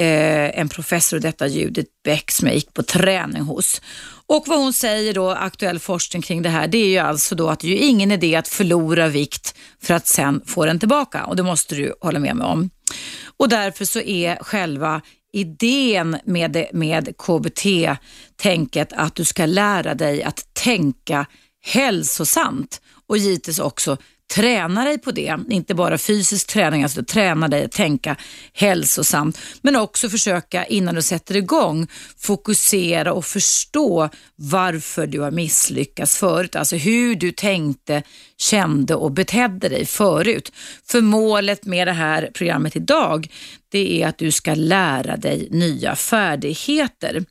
[0.00, 3.82] Eh, en professor i detta, Judith Beck, som jag gick på träning hos.
[4.26, 7.48] Och vad hon säger då, aktuell forskning kring det här, det är ju alltså då
[7.48, 11.24] att det är ju ingen idé att förlora vikt för att sen få den tillbaka
[11.24, 12.70] och det måste du hålla med mig om.
[13.36, 15.00] Och därför så är själva
[15.32, 21.26] idén med, med KBT-tänket att du ska lära dig att tänka
[21.62, 23.96] hälsosamt och givetvis också
[24.34, 25.36] träna dig på det.
[25.50, 28.16] Inte bara fysisk träning, alltså träna dig att tänka
[28.52, 31.86] hälsosamt, men också försöka innan du sätter igång
[32.18, 36.56] fokusera och förstå varför du har misslyckats förut.
[36.56, 38.02] Alltså hur du tänkte,
[38.38, 40.52] kände och betedde dig förut.
[40.86, 43.28] För målet med det här programmet idag,
[43.68, 47.24] det är att du ska lära dig nya färdigheter.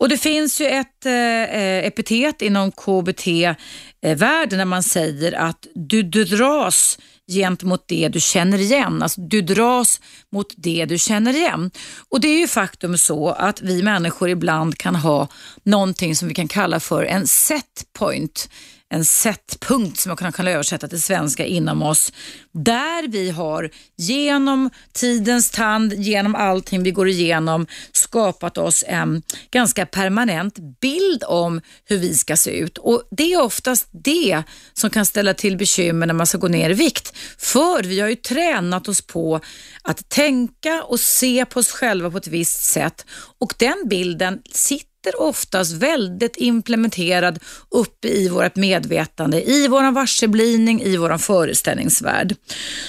[0.00, 6.24] Och Det finns ju ett eh, epitet inom KBT-världen när man säger att du, du
[6.24, 6.98] dras
[7.32, 9.02] gentemot det du känner igen.
[9.02, 10.00] Alltså du dras
[10.32, 11.70] mot det du känner igen.
[12.08, 15.28] Och det är ju faktum så att vi människor ibland kan ha
[15.62, 18.48] någonting som vi kan kalla för en set point
[18.90, 22.12] en sättpunkt som jag kan översätta till svenska inom oss.
[22.52, 29.86] Där vi har genom tidens tand, genom allting vi går igenom skapat oss en ganska
[29.86, 32.78] permanent bild om hur vi ska se ut.
[32.78, 36.70] Och Det är oftast det som kan ställa till bekymmer när man ska gå ner
[36.70, 37.16] i vikt.
[37.38, 39.40] För vi har ju tränat oss på
[39.82, 43.06] att tänka och se på oss själva på ett visst sätt
[43.38, 47.38] och den bilden sitter sitter oftast väldigt implementerad
[47.70, 52.36] uppe i vårt medvetande, i vår varseblivning, i vår föreställningsvärld.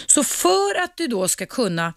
[0.05, 1.93] Så för att du då ska kunna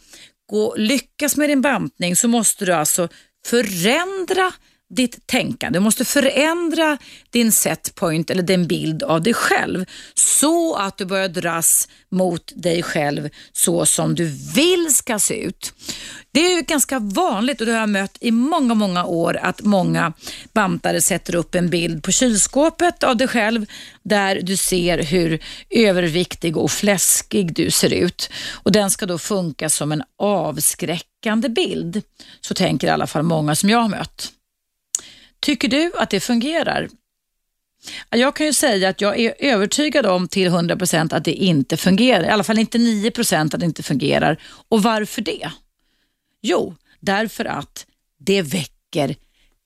[0.51, 3.09] gå, lyckas med din bantning så måste du alltså
[3.47, 4.53] förändra
[4.95, 5.79] ditt tänkande.
[5.79, 6.99] Du måste förändra
[7.31, 9.85] din setpoint eller din bild av dig själv
[10.15, 14.25] så att du börjar dras mot dig själv så som du
[14.55, 15.73] vill ska se ut.
[16.33, 20.13] Det är ganska vanligt och det har jag mött i många, många år att många
[20.53, 23.67] bantare sätter upp en bild på kylskåpet av dig själv
[24.03, 28.31] där du ser hur överviktig och fläskig du ser ut.
[28.53, 32.03] Och Den ska då funka som en avskräckande bild.
[32.41, 34.33] Så tänker i alla fall många som jag har mött.
[35.45, 36.89] Tycker du att det fungerar?
[38.11, 42.25] Jag kan ju säga att jag är övertygad om till 100% att det inte fungerar.
[42.25, 44.43] I alla fall inte 9% att det inte fungerar.
[44.69, 45.51] Och varför det?
[46.43, 47.87] Jo, därför att
[48.19, 49.17] det väcker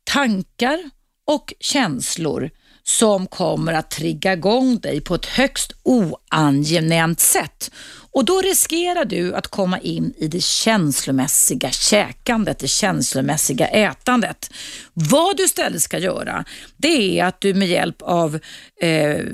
[0.04, 0.90] tankar
[1.24, 2.50] och känslor
[2.82, 7.70] som kommer att trigga igång dig på ett högst oangenämt sätt.
[8.18, 14.50] Och Då riskerar du att komma in i det känslomässiga käkandet, det känslomässiga ätandet.
[14.92, 16.44] Vad du istället ska göra,
[16.76, 18.38] det är att du med hjälp av
[18.80, 19.24] eh,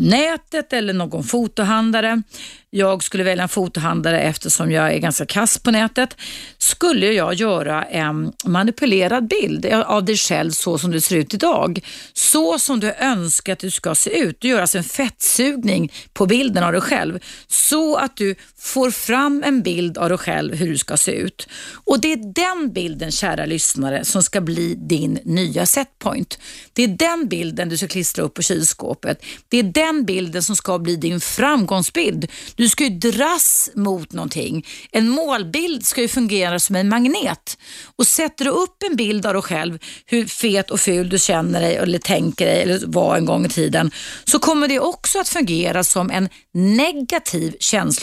[0.00, 2.22] nätet eller någon fotohandlare
[2.70, 6.16] jag skulle välja en fotohandlare eftersom jag är ganska kass på nätet,
[6.58, 11.80] skulle jag göra en manipulerad bild av dig själv så som du ser ut idag.
[12.12, 14.40] Så som du önskar att du ska se ut.
[14.40, 19.42] Du gör alltså en fettsugning på bilden av dig själv så att du får fram
[19.42, 21.48] en bild av dig själv hur du ska se ut.
[21.84, 26.38] Och Det är den bilden, kära lyssnare, som ska bli din nya setpoint.
[26.72, 29.24] Det är den bilden du ska klistra upp på kylskåpet.
[29.48, 32.26] Det är den bilden som ska bli din framgångsbild.
[32.56, 34.66] Du ska ju dras mot någonting.
[34.92, 37.58] En målbild ska ju fungera som en magnet.
[37.96, 41.60] Och Sätter du upp en bild av dig själv, hur fet och ful du känner
[41.60, 43.90] dig eller tänker dig eller var en gång i tiden,
[44.24, 47.56] så kommer det också att fungera som en negativ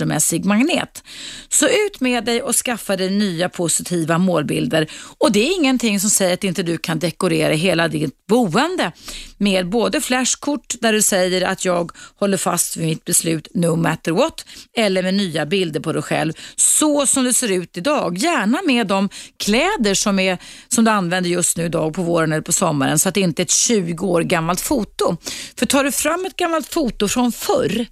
[0.05, 1.03] känslomässig magnet.
[1.49, 4.87] Så ut med dig och skaffa dig nya positiva målbilder.
[5.19, 8.91] Och Det är ingenting som säger att inte du kan dekorera hela ditt boende
[9.37, 14.11] med både flashkort där du säger att jag håller fast vid mitt beslut no matter
[14.11, 14.45] what
[14.77, 18.17] eller med nya bilder på dig själv så som det ser ut idag.
[18.17, 20.37] Gärna med de kläder som, är,
[20.67, 23.41] som du använder just nu idag på våren eller på sommaren så att det inte
[23.41, 25.17] är ett 20 år gammalt foto.
[25.59, 27.85] För tar du fram ett gammalt foto från förr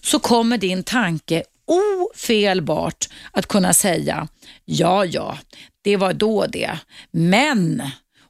[0.00, 4.28] så kommer din tanke ofelbart att kunna säga
[4.64, 5.38] ja, ja,
[5.82, 6.78] det var då det.
[7.10, 7.82] Men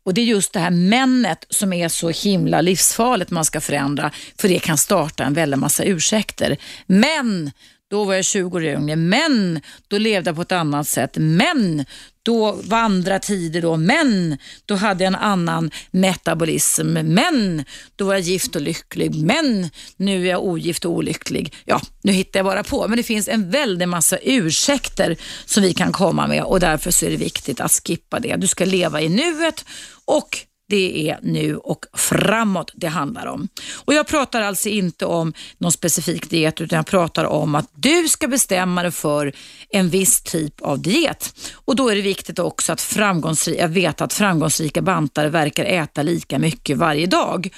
[0.09, 4.11] och Det är just det här männet som är så himla livsfarligt man ska förändra,
[4.39, 6.57] för det kan starta en väldig massa ursäkter.
[6.87, 7.51] Men
[7.91, 11.17] då var jag 20 år yngre, men då levde jag på ett annat sätt.
[11.17, 11.85] Men
[12.23, 16.93] då var andra tider då, men då hade jag en annan metabolism.
[16.93, 17.65] Men
[17.97, 19.15] då var jag gift och lycklig.
[19.15, 21.55] Men nu är jag ogift och olycklig.
[21.65, 22.89] Ja, nu hittar jag bara på.
[22.89, 27.07] Men det finns en väldig massa ursäkter som vi kan komma med och därför så
[27.07, 28.37] är det viktigt att skippa det.
[28.37, 29.65] Du ska leva i nuet
[30.05, 33.49] och det är nu och framåt det handlar om.
[33.85, 38.09] Och Jag pratar alltså inte om någon specifik diet utan jag pratar om att du
[38.09, 39.33] ska bestämma dig för
[39.71, 41.35] en viss typ av diet.
[41.55, 46.03] Och Då är det viktigt också att framgångsrika, jag vet att framgångsrika bantare verkar äta
[46.03, 47.49] lika mycket varje dag.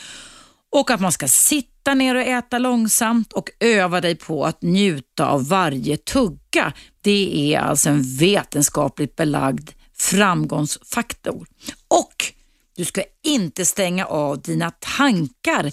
[0.73, 5.27] Och att man ska sitta ner och äta långsamt och öva dig på att njuta
[5.27, 6.73] av varje tugga.
[7.01, 11.47] Det är alltså en vetenskapligt belagd framgångsfaktor.
[11.89, 12.33] Och
[12.81, 15.71] du ska inte stänga av dina tankar.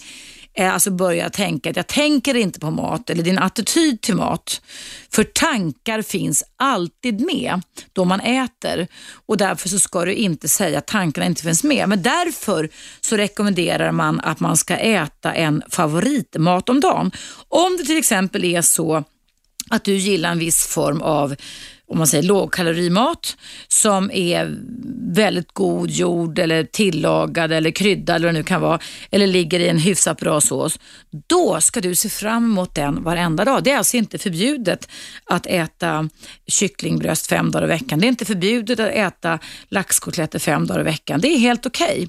[0.53, 4.61] Eh, alltså börja tänka att jag tänker inte på mat eller din attityd till mat.
[5.11, 7.61] För tankar finns alltid med
[7.93, 8.87] då man äter
[9.27, 11.89] och därför så ska du inte säga att tankarna inte finns med.
[11.89, 12.69] Men därför
[13.01, 17.11] så rekommenderar man att man ska äta en favoritmat om dagen.
[17.47, 19.03] Om det till exempel är så
[19.69, 21.35] att du gillar en viss form av
[21.89, 24.57] om man säger lågkalorimat som är
[25.13, 28.79] väldigt god jord eller tillagad eller kryddad eller vad det nu kan vara
[29.11, 30.79] eller ligger i en hyfsat bra sås.
[31.27, 33.63] Då ska du se fram emot den varenda dag.
[33.63, 34.89] Det är alltså inte förbjudet
[35.25, 36.09] att äta
[36.47, 37.99] kycklingbröst fem dagar i veckan.
[37.99, 41.21] Det är inte förbjudet att äta laxkotletter fem dagar i veckan.
[41.21, 41.85] Det är helt okej.
[41.87, 42.07] Okay.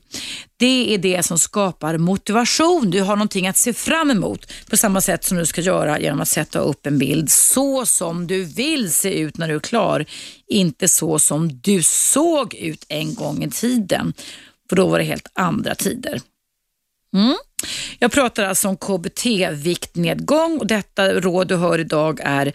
[0.59, 2.90] Det är det som skapar motivation.
[2.90, 6.20] Du har någonting att se fram emot på samma sätt som du ska göra genom
[6.20, 10.04] att sätta upp en bild så som du vill se ut när du är klar.
[10.48, 14.14] Inte så som du såg ut en gång i tiden.
[14.68, 16.20] För då var det helt andra tider.
[17.14, 17.36] Mm.
[17.98, 22.52] Jag pratar alltså om KBT-viktnedgång och detta råd du hör idag är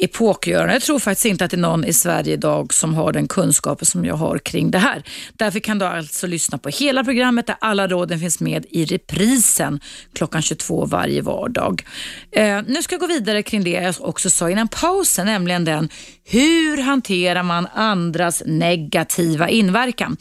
[0.00, 0.72] epokgörande.
[0.72, 3.86] Jag tror faktiskt inte att det är någon i Sverige idag som har den kunskapen
[3.86, 5.02] som jag har kring det här.
[5.32, 9.80] Därför kan du alltså lyssna på hela programmet där alla råden finns med i reprisen
[10.12, 11.84] klockan 22 varje vardag.
[12.32, 15.88] Eh, nu ska jag gå vidare kring det jag också sa innan pausen, nämligen den
[16.24, 20.16] hur hanterar man andras negativa inverkan?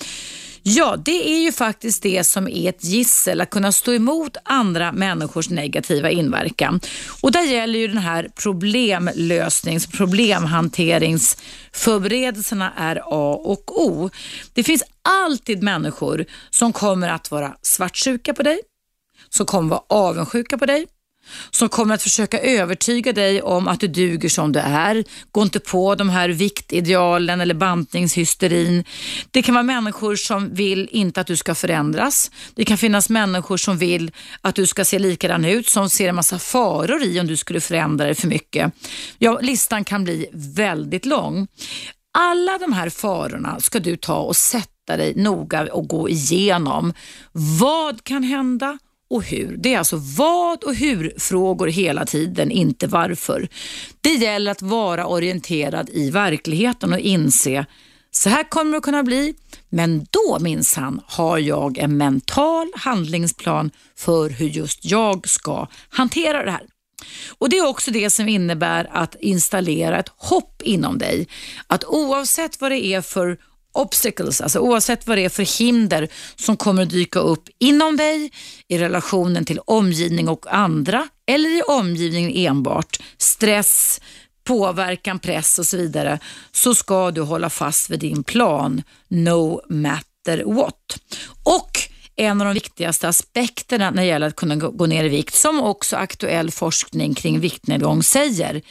[0.64, 4.92] Ja, det är ju faktiskt det som är ett gissel, att kunna stå emot andra
[4.92, 6.80] människors negativa inverkan.
[7.22, 14.10] Och där gäller ju den här problemlösnings, problemhanteringsförberedelserna är A och O.
[14.54, 18.60] Det finns alltid människor som kommer att vara svartsjuka på dig,
[19.30, 20.88] som kommer vara avundsjuka på dig,
[21.52, 25.04] som kommer att försöka övertyga dig om att du duger som du är.
[25.32, 28.84] Gå inte på de här viktidealen eller bantningshysterin.
[29.32, 32.32] Det kan vara människor som vill inte att du ska förändras.
[32.56, 34.12] Det kan finnas människor som vill
[34.42, 37.62] att du ska se likadan ut, som ser en massa faror i om du skulle
[37.62, 38.74] förändra dig för mycket.
[39.18, 41.48] Ja, listan kan bli väldigt lång.
[42.14, 46.94] Alla de här farorna ska du ta och sätta dig noga och gå igenom.
[47.32, 48.78] Vad kan hända?
[49.10, 49.58] Och hur.
[49.58, 53.48] Det är alltså vad och hur-frågor hela tiden, inte varför.
[54.02, 57.66] Det gäller att vara orienterad i verkligheten och inse
[58.12, 59.36] så här kommer det att kunna bli,
[59.70, 66.52] men då minsann har jag en mental handlingsplan för hur just jag ska hantera det
[66.52, 66.64] här.
[67.38, 71.28] Och Det är också det som innebär att installera ett hopp inom dig.
[71.68, 73.38] Att oavsett vad det är för
[73.74, 78.32] obstacles, alltså oavsett vad det är för hinder som kommer att dyka upp inom dig,
[78.68, 84.02] i relationen till omgivning och andra eller i omgivningen enbart, stress,
[84.44, 86.20] påverkan, press och så vidare,
[86.52, 91.00] så ska du hålla fast vid din plan no matter what.
[91.44, 91.80] Och
[92.16, 95.62] en av de viktigaste aspekterna när det gäller att kunna gå ner i vikt, som
[95.62, 98.62] också aktuell forskning kring viktnedgång säger,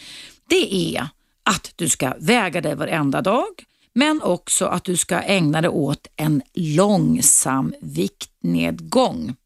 [0.49, 1.09] det är
[1.43, 3.65] att du ska väga dig varenda dag,
[3.99, 9.37] men också att du ska ägna dig åt en långsam viktnedgång.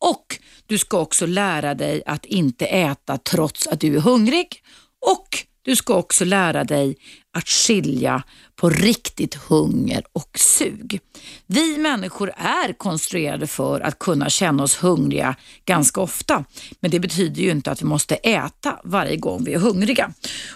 [0.00, 4.62] Och du ska också lära dig att inte äta trots att du är hungrig
[5.06, 5.28] och
[5.64, 6.96] du ska också lära dig
[7.36, 8.22] att skilja
[8.56, 11.00] på riktigt hunger och sug.
[11.46, 16.44] Vi människor är konstruerade för att kunna känna oss hungriga ganska ofta.
[16.80, 20.12] Men det betyder ju inte att vi måste äta varje gång vi är hungriga.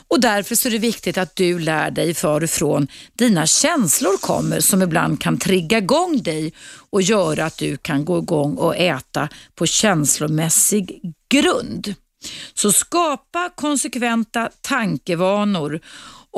[0.08, 4.82] Och Därför så är det viktigt att du lär dig varifrån dina känslor kommer som
[4.82, 6.52] ibland kan trigga igång dig
[6.90, 11.00] och göra att du kan gå igång och äta på känslomässig
[11.30, 11.94] grund.
[12.54, 15.80] Så skapa konsekventa tankevanor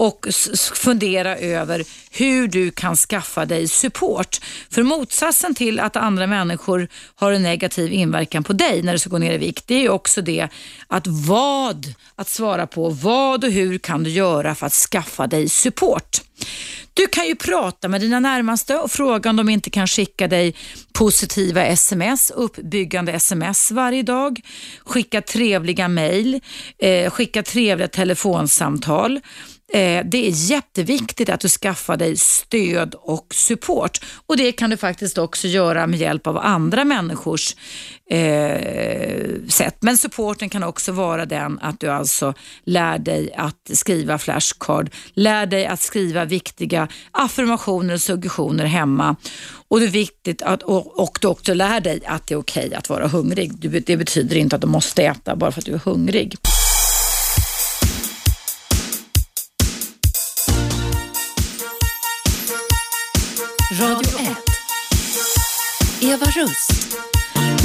[0.00, 0.26] och
[0.74, 4.40] fundera över hur du kan skaffa dig support.
[4.70, 9.10] För motsatsen till att andra människor har en negativ inverkan på dig när du ska
[9.10, 10.48] gå ner i vikt, det är också det
[10.86, 15.48] att vad, att svara på vad och hur kan du göra för att skaffa dig
[15.48, 16.20] support.
[16.94, 20.54] Du kan ju prata med dina närmaste och fråga om de inte kan skicka dig
[20.92, 24.40] positiva sms, uppbyggande sms varje dag,
[24.84, 26.40] skicka trevliga mejl,
[26.78, 29.20] eh, skicka trevliga telefonsamtal.
[29.72, 34.76] Eh, det är jätteviktigt att du skaffar dig stöd och support och det kan du
[34.76, 37.56] faktiskt också göra med hjälp av andra människors
[38.10, 39.76] eh, sätt.
[39.80, 45.46] Men supporten kan också vara den att du alltså lär dig att skriva flashcard, lär
[45.46, 49.16] dig att skriva viktiga affirmationer och suggestioner hemma
[49.68, 52.66] och det är viktigt att, och, och du också lär dig att det är okej
[52.66, 53.52] okay att vara hungrig.
[53.86, 56.36] Det betyder inte att du måste äta bara för att du är hungrig.
[66.02, 67.09] Eva Russ.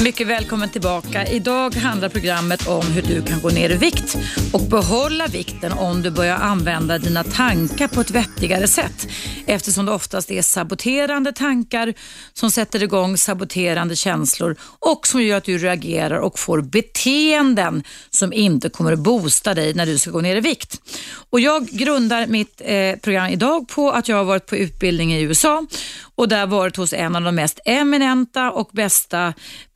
[0.04, 1.26] Mycket välkommen tillbaka.
[1.26, 4.18] Idag handlar programmet om hur du kan gå ner i vikt
[4.54, 9.08] och behålla vikten om du börjar använda dina tankar på ett vettigare sätt.
[9.46, 11.93] Eftersom det oftast är saboterande tankar
[12.34, 18.34] som sätter igång saboterande känslor och som gör att du reagerar och får beteenden som
[18.34, 20.82] inte kommer att boosta dig när du ska gå ner i vikt.
[21.30, 25.22] Och jag grundar mitt eh, program idag på att jag har varit på utbildning i
[25.22, 25.66] USA
[26.16, 29.34] och där varit hos en av de mest eminenta och bästa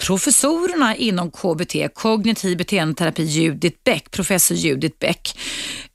[0.09, 5.39] professorerna inom KBT, kognitiv beteendeterapi, Judith Beck, professor Judith Beck.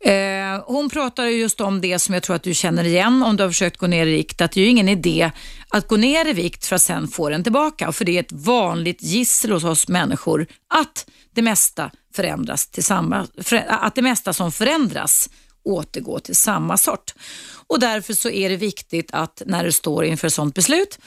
[0.00, 3.42] Eh, hon pratar just om det som jag tror att du känner igen om du
[3.42, 5.30] har försökt gå ner i vikt, att det är ju ingen idé
[5.68, 7.92] att gå ner i vikt för att sen få den tillbaka.
[7.92, 13.26] För det är ett vanligt gissel hos oss människor att det mesta förändras till samma,
[13.68, 15.30] att det mesta som förändras
[15.64, 17.14] återgår till samma sort.
[17.66, 20.98] Och därför så är det viktigt att när du står inför ett sådant beslut,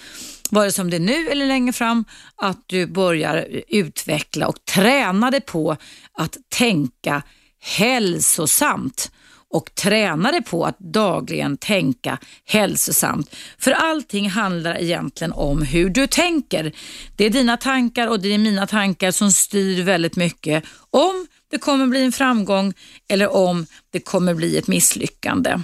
[0.49, 5.41] vare sig det är nu eller längre fram, att du börjar utveckla och träna dig
[5.41, 5.77] på
[6.13, 7.23] att tänka
[7.59, 9.11] hälsosamt
[9.49, 13.35] och träna dig på att dagligen tänka hälsosamt.
[13.59, 16.71] För allting handlar egentligen om hur du tänker.
[17.15, 21.57] Det är dina tankar och det är mina tankar som styr väldigt mycket om det
[21.57, 22.73] kommer bli en framgång
[23.09, 25.59] eller om det kommer bli ett misslyckande.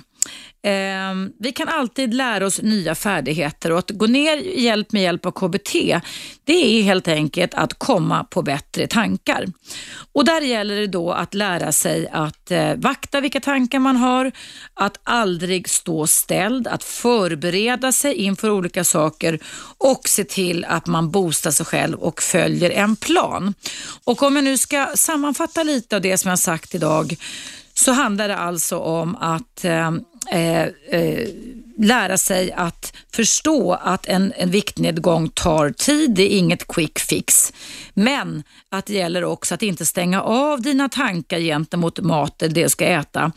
[0.65, 5.01] Ehm, vi kan alltid lära oss nya färdigheter och att gå ner i hjälp med
[5.01, 5.99] hjälp av KBT,
[6.43, 9.45] det är helt enkelt att komma på bättre tankar.
[10.13, 14.31] Och där gäller det då att lära sig att eh, vakta vilka tankar man har,
[14.73, 19.39] att aldrig stå ställd, att förbereda sig inför olika saker
[19.77, 23.53] och se till att man boostar sig själv och följer en plan.
[24.03, 27.15] Och om jag nu ska sammanfatta lite av det som jag sagt idag
[27.73, 34.33] så handlar det alltså om att ehm, eh, eh, lära sig att förstå att en,
[34.37, 37.53] en viktnedgång tar tid, det är inget quick fix.
[37.93, 42.69] Men att det gäller också att inte stänga av dina tankar gentemot maten, det du
[42.69, 43.31] ska äta,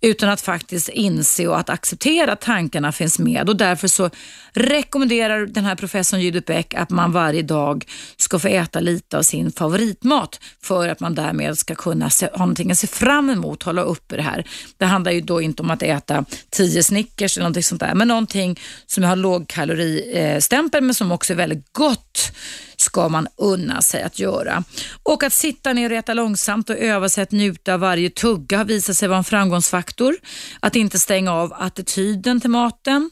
[0.00, 3.48] utan att faktiskt inse och att acceptera att tankarna finns med.
[3.48, 4.10] Och därför så
[4.52, 7.84] rekommenderar den här professorn Judith Beck att man varje dag
[8.16, 12.38] ska få äta lite av sin favoritmat för att man därmed ska kunna se, ha
[12.38, 14.44] någonting att se fram emot, hålla uppe det här.
[14.76, 18.08] Det handlar ju då inte om att äta tio Snickers eller någonting sånt där, men
[18.08, 22.32] någonting som har lågkaloristämpel men som också är väldigt gott
[22.80, 24.64] ska man unna sig att göra.
[25.02, 28.58] Och att sitta ner och äta långsamt och öva sig att njuta av varje tugga
[28.58, 30.16] har visat sig vara en framgångsfaktor.
[30.60, 33.10] Att inte stänga av attityden till maten.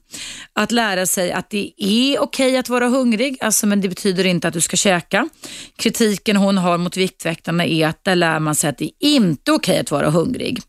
[0.52, 4.26] Att lära sig att det är okej okay att vara hungrig, alltså, men det betyder
[4.26, 5.28] inte att du ska käka.
[5.76, 9.52] Kritiken hon har mot Viktväktarna är att där lär man sig att det är inte
[9.52, 10.62] okej okay att vara hungrig.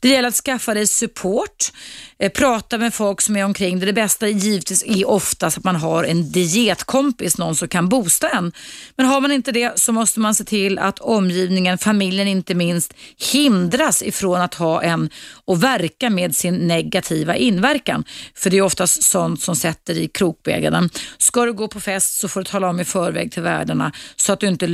[0.00, 1.72] Det gäller att skaffa dig support,
[2.20, 3.86] Eh, prata med folk som är omkring dig.
[3.86, 8.52] Det bästa givetvis är oftast att man har en dietkompis, någon som kan boosta en.
[8.96, 12.94] Men har man inte det så måste man se till att omgivningen, familjen inte minst,
[13.32, 15.10] hindras ifrån att ha en
[15.44, 18.04] och verka med sin negativa inverkan.
[18.34, 20.90] För det är oftast sånt som sätter i krokbägaren.
[21.18, 24.32] Ska du gå på fest så får du tala om i förväg till värdarna så
[24.32, 24.66] att du inte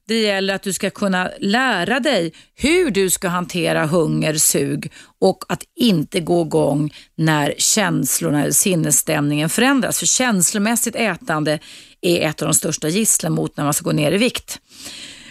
[0.08, 5.44] Det gäller att du ska kunna lära dig hur du ska hantera hunger, sug och
[5.48, 9.98] att inte gå igång när känslorna eller sinnesstämningen förändras.
[9.98, 11.58] För känslomässigt ätande
[12.00, 14.60] är ett av de största gisslen mot när man ska gå ner i vikt.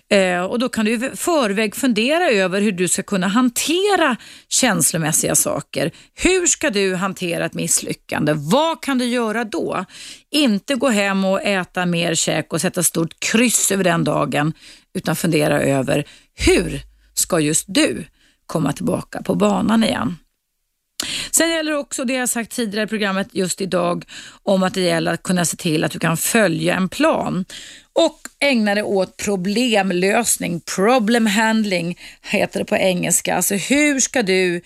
[0.10, 4.18] Eh, och Då kan du i förväg fundera över hur du ska kunna hantera
[4.49, 5.91] känslomässiga saker.
[6.14, 8.34] Hur ska du hantera ett misslyckande?
[8.36, 9.86] Vad kan du göra då?
[10.31, 14.53] Inte gå hem och äta mer käk och sätta stort kryss över den dagen,
[14.94, 16.06] utan fundera över
[16.36, 16.81] hur
[17.14, 18.06] ska just du
[18.45, 20.15] komma tillbaka på banan igen?
[21.31, 24.06] Sen gäller det också det jag sagt tidigare i programmet just idag
[24.44, 27.45] om att det gäller att kunna se till att du kan följa en plan
[27.98, 30.61] och ägna dig åt problemlösning.
[30.76, 33.36] Problem handling heter det på engelska.
[33.36, 34.61] Alltså hur ska du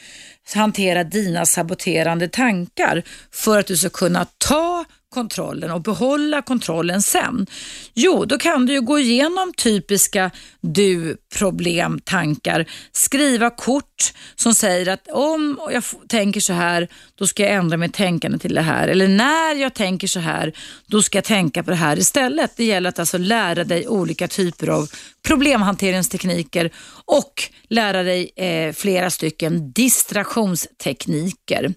[0.53, 7.47] hantera dina saboterande tankar för att du ska kunna ta kontrollen och behålla kontrollen sen?
[7.93, 10.31] Jo, då kan du ju gå igenom typiska
[10.61, 17.77] du-problemtankar, skriva kort som säger att om jag tänker så här, då ska jag ändra
[17.77, 18.87] mitt tänkande till det här.
[18.87, 20.53] Eller när jag tänker så här,
[20.87, 22.51] då ska jag tänka på det här istället.
[22.55, 24.89] Det gäller att alltså lära dig olika typer av
[25.27, 26.71] problemhanteringstekniker
[27.05, 31.73] och lära dig eh, flera stycken distraktionstekniker.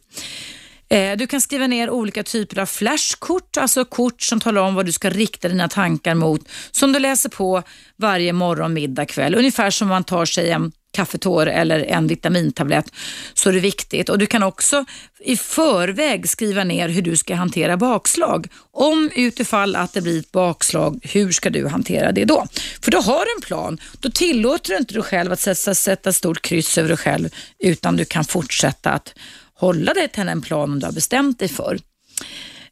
[0.89, 4.87] Eh, du kan skriva ner olika typer av flashkort, alltså kort som talar om vad
[4.87, 7.63] du ska rikta dina tankar mot, som du läser på
[7.97, 9.35] varje morgon, middag, kväll.
[9.35, 12.87] Ungefär som man tar sig en kaffetår eller en vitamintablett
[13.35, 14.09] så är det viktigt.
[14.09, 14.85] Och Du kan också
[15.21, 18.47] i förväg skriva ner hur du ska hantera bakslag.
[18.71, 22.47] Om utifall att det blir ett bakslag, hur ska du hantera det då?
[22.81, 23.79] För då har du en plan.
[24.01, 27.29] Då tillåter du inte dig själv att sätta, sätta stort kryss över dig själv
[27.59, 29.15] utan du kan fortsätta att
[29.65, 31.79] hålla dig till den om du har bestämt dig för.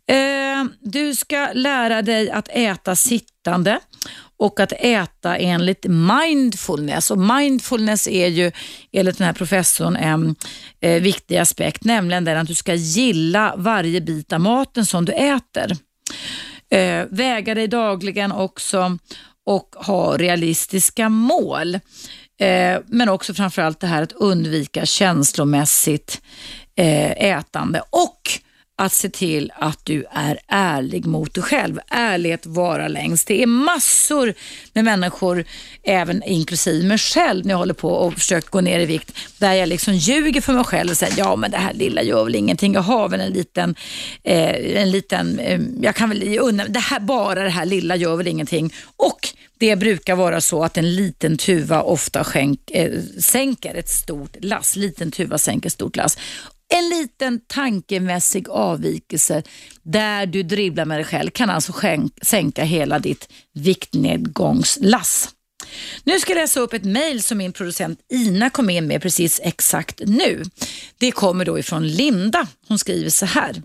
[0.08, 3.80] Eh, du ska lära dig att äta sittande
[4.36, 7.10] och att äta enligt mindfulness.
[7.10, 8.52] Och mindfulness är ju
[8.92, 10.36] enligt den här professorn en
[10.80, 15.12] eh, viktig aspekt, nämligen den att du ska gilla varje bit av maten som du
[15.12, 15.76] äter.
[16.70, 18.98] Eh, väga dig dagligen också
[19.46, 21.74] och ha realistiska mål.
[22.42, 26.22] Eh, men också framförallt det här att undvika känslomässigt
[26.61, 28.40] eh, Eh, ätande och
[28.76, 31.78] att se till att du är ärlig mot dig själv.
[31.88, 33.28] Ärlighet vara längst.
[33.28, 34.34] Det är massor
[34.72, 35.44] med människor,
[35.82, 39.52] även inklusive mig själv, när jag håller på och försöker gå ner i vikt, där
[39.52, 42.34] jag liksom ljuger för mig själv och säger ja men det här lilla gör väl
[42.34, 42.74] ingenting.
[42.74, 43.74] Jag har väl en liten,
[44.24, 48.16] eh, en liten eh, jag kan väl unna, det här, bara det här lilla gör
[48.16, 48.74] väl ingenting.
[48.96, 49.28] Och
[49.58, 54.76] det brukar vara så att en liten tuva ofta skänk, eh, sänker ett stort lass.
[54.76, 56.18] Liten tuva sänker ett stort lass.
[56.74, 59.42] En liten tankemässig avvikelse
[59.82, 61.72] där du dribblar med dig själv kan alltså
[62.22, 65.28] sänka hela ditt viktnedgångslass.
[66.04, 69.40] Nu ska jag läsa upp ett mejl som min producent Ina kom in med precis
[69.42, 70.42] exakt nu.
[70.98, 72.46] Det kommer då ifrån Linda.
[72.68, 73.62] Hon skriver så här.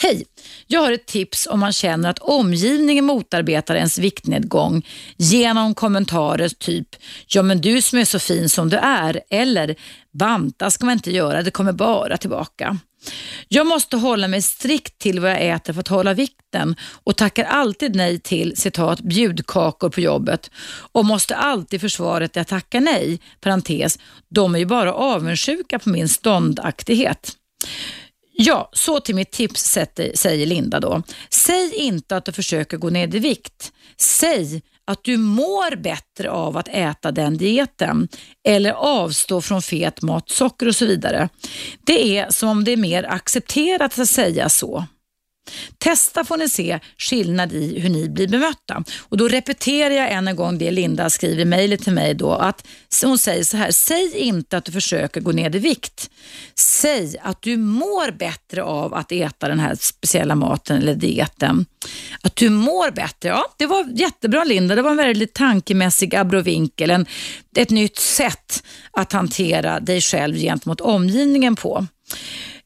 [0.00, 0.24] Hej!
[0.66, 6.88] Jag har ett tips om man känner att omgivningen motarbetar ens viktnedgång genom kommentarer typ
[7.26, 9.74] “ja men du som är så fin som du är” eller
[10.12, 12.78] “banta ska man inte göra, det kommer bara tillbaka”.
[13.48, 17.44] Jag måste hålla mig strikt till vad jag äter för att hålla vikten och tackar
[17.44, 20.50] alltid nej till citat bjudkakor på jobbet
[20.92, 23.20] och måste alltid försvara att jag tackar nej.
[23.40, 23.98] Parentes,
[24.28, 27.32] de är ju bara avundsjuka på min ståndaktighet.
[28.40, 29.78] Ja, så till mitt tips
[30.14, 31.02] säger Linda då.
[31.30, 33.72] Säg inte att du försöker gå ner i vikt.
[34.00, 38.08] Säg att du mår bättre av att äta den dieten
[38.48, 41.28] eller avstå från fet mat, socker och så vidare.
[41.86, 44.84] Det är som om det är mer accepterat att säga så.
[45.78, 48.84] Testa får ni se skillnad i hur ni blir bemötta.
[48.98, 52.14] Och Då repeterar jag än en gång det Linda skriver i mejlet till mig.
[52.14, 52.66] Då, att
[53.04, 56.10] hon säger så här, säg inte att du försöker gå ner i vikt.
[56.54, 61.66] Säg att du mår bättre av att äta den här speciella maten eller dieten.
[62.22, 64.74] Att du mår bättre, ja det var jättebra Linda.
[64.74, 66.90] Det var en väldigt tankemässig abrovinkel.
[66.90, 67.06] En,
[67.56, 71.86] ett nytt sätt att hantera dig själv gentemot omgivningen på.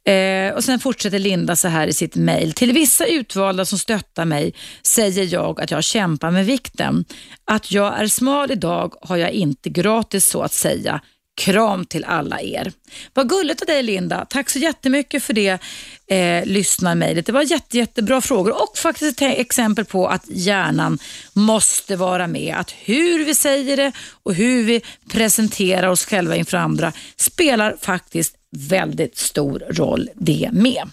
[0.05, 2.53] Eh, och Sen fortsätter Linda så här i sitt mejl.
[2.53, 7.05] Till vissa utvalda som stöttar mig säger jag att jag kämpar med vikten.
[7.45, 11.01] Att jag är smal idag har jag inte gratis så att säga.
[11.35, 12.73] Kram till alla er.
[13.15, 14.27] Vad gulligt av dig Linda.
[14.31, 15.59] Tack så jättemycket för det
[16.07, 17.27] eh, lyssnarmejlet.
[17.27, 20.99] Det var jätte, jättebra frågor och faktiskt ett exempel på att hjärnan
[21.33, 22.57] måste vara med.
[22.57, 23.93] Att hur vi säger det
[24.23, 30.91] och hur vi presenterar oss själva inför andra spelar faktiskt väldigt stor roll det med.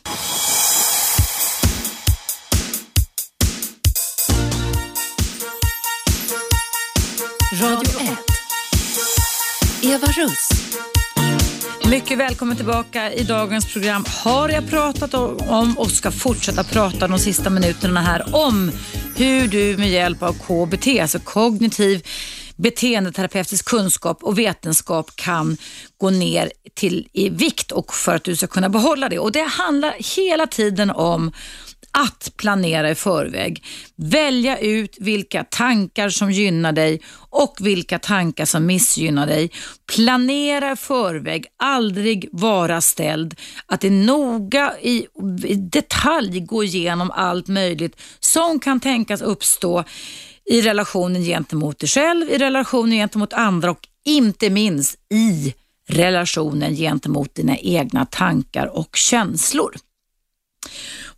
[7.62, 8.18] Radio 1.
[9.84, 10.50] Eva Russ.
[11.90, 14.06] Mycket välkommen tillbaka i dagens program.
[14.24, 18.72] Har jag pratat om och ska fortsätta prata de sista minuterna här om
[19.16, 22.08] hur du med hjälp av KBT, alltså kognitiv
[22.60, 25.58] beteendeterapeutisk kunskap och vetenskap kan
[25.98, 29.20] gå ner till i vikt och för att du ska kunna behålla det.
[29.20, 31.32] Och Det handlar hela tiden om
[31.92, 33.64] att planera i förväg.
[33.96, 39.52] Välja ut vilka tankar som gynnar dig och vilka tankar som missgynnar dig.
[39.96, 43.40] Planera i förväg, aldrig vara ställd.
[43.66, 45.08] Att det noga i,
[45.44, 49.84] i detalj gå igenom allt möjligt som kan tänkas uppstå
[50.50, 55.54] i relationen gentemot dig själv, i relationen gentemot andra och inte minst i
[55.88, 59.76] relationen gentemot dina egna tankar och känslor.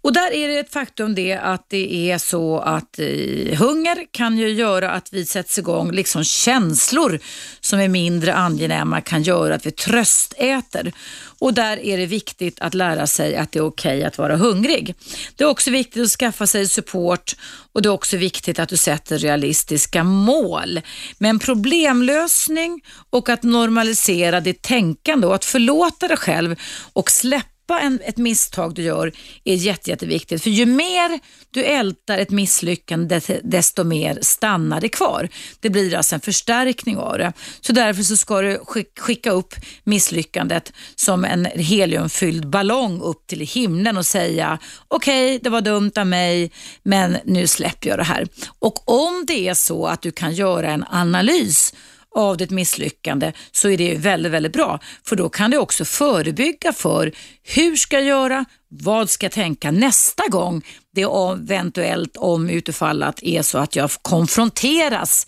[0.02, 4.38] Och där är det ett faktum det att det är så att eh, hunger kan
[4.38, 7.20] ju göra att vi sätts igång, liksom känslor
[7.60, 10.94] som är mindre angenäma kan göra att vi tröstäter.
[11.40, 14.36] Och där är det viktigt att lära sig att det är okej okay att vara
[14.36, 14.96] hungrig.
[15.36, 17.36] Det är också viktigt att skaffa sig support
[17.74, 20.82] och det är också viktigt att du sätter realistiska mål.
[21.18, 26.56] Men problemlösning och att normalisera ditt tänkande och att förlåta dig själv
[26.94, 29.12] och släppa en, ett misstag du gör
[29.44, 30.44] är jätte, jätteviktigt.
[30.44, 31.20] För ju mer
[31.52, 35.30] du ältar ett misslyckande, desto mer stannar det kvar.
[35.60, 37.34] Det blir alltså en förstärkning av det.
[37.62, 38.60] Så därför så ska du
[38.98, 45.50] skicka upp misslyckandet som en heliumfylld ballong upp till himlen och säga okej, okay, det
[45.50, 46.52] var dumt av mig,
[46.84, 48.28] men nu släpper jag det här.
[48.60, 51.74] Och om det är så att du kan göra en analys
[52.16, 54.80] av ditt misslyckande så är det väldigt, väldigt bra.
[55.04, 57.12] För då kan du också förebygga för
[57.44, 60.66] hur ska jag göra, vad ska jag tänka nästa gång
[60.96, 65.28] det eventuellt om utifallat är så att jag konfronteras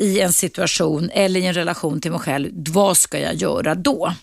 [0.00, 2.50] i en situation eller i en relation till mig själv.
[2.68, 4.14] Vad ska jag göra då?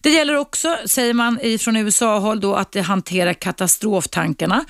[0.00, 4.64] Det gäller också, säger man från USA-håll, då, att hantera katastroftankarna.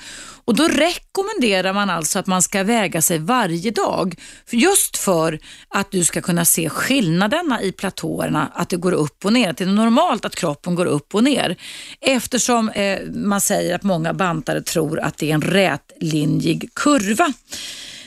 [0.51, 4.15] Och Då rekommenderar man alltså att man ska väga sig varje dag.
[4.51, 9.33] Just för att du ska kunna se skillnaderna i platåerna, att det går upp och
[9.33, 9.51] ner.
[9.51, 11.57] Att det är normalt att kroppen går upp och ner.
[12.01, 17.33] Eftersom eh, man säger att många bantare tror att det är en rätlinjig kurva.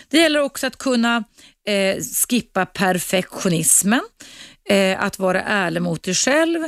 [0.09, 1.23] Det gäller också att kunna
[1.67, 4.01] eh, skippa perfektionismen
[4.69, 6.63] eh, att vara ärlig mot dig själv,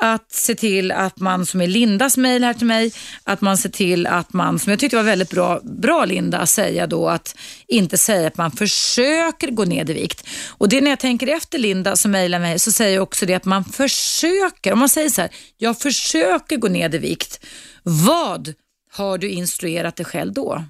[0.00, 2.92] att se till att man, som är Lindas mejl här till mig,
[3.24, 6.48] att man ser till att man, som jag tyckte var väldigt bra, bra Linda, att
[6.48, 7.36] säga då att
[7.66, 10.26] inte säga att man försöker gå ner i vikt.
[10.48, 13.34] Och det när jag tänker efter Linda som mejlar mig så säger jag också det
[13.34, 17.44] att man försöker, om man säger så här, jag försöker gå ner i vikt.
[17.82, 18.54] Vad
[18.92, 20.64] har du instruerat dig själv då?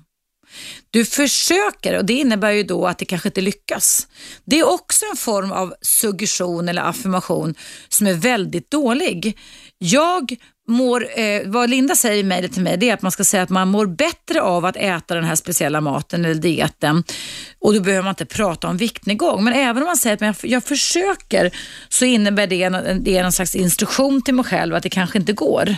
[0.91, 4.09] Du försöker och det innebär ju då att det kanske inte lyckas.
[4.45, 7.55] Det är också en form av suggestion eller affirmation
[7.89, 9.39] som är väldigt dålig.
[9.78, 10.37] Jag
[10.69, 13.43] mår, eh, vad Linda säger i mejlet till mig, det är att man ska säga
[13.43, 17.05] att man mår bättre av att äta den här speciella maten eller dieten.
[17.59, 19.45] Och då behöver man inte prata om viktnedgång.
[19.45, 21.51] Men även om man säger att jag, jag försöker
[21.89, 25.19] så innebär det, en, det är någon slags instruktion till mig själv att det kanske
[25.19, 25.77] inte går.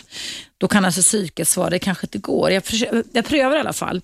[0.58, 2.50] Då kan alltså psyket svara, det kanske inte går.
[2.50, 4.02] Jag, försöker, jag prövar i alla fall.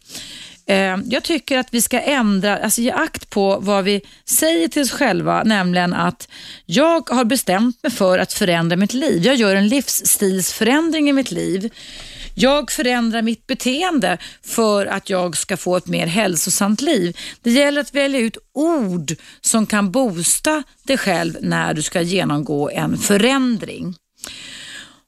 [0.66, 4.82] Eh, jag tycker att vi ska ändra, alltså ge akt på vad vi säger till
[4.82, 6.28] oss själva, nämligen att
[6.66, 9.27] jag har bestämt mig för att förändra mitt liv.
[9.27, 11.70] Jag gör en livsstilsförändring i mitt liv.
[12.36, 17.16] Jag förändrar mitt beteende för att jag ska få ett mer hälsosamt liv.
[17.43, 22.70] Det gäller att välja ut ord som kan boosta dig själv när du ska genomgå
[22.70, 23.95] en förändring.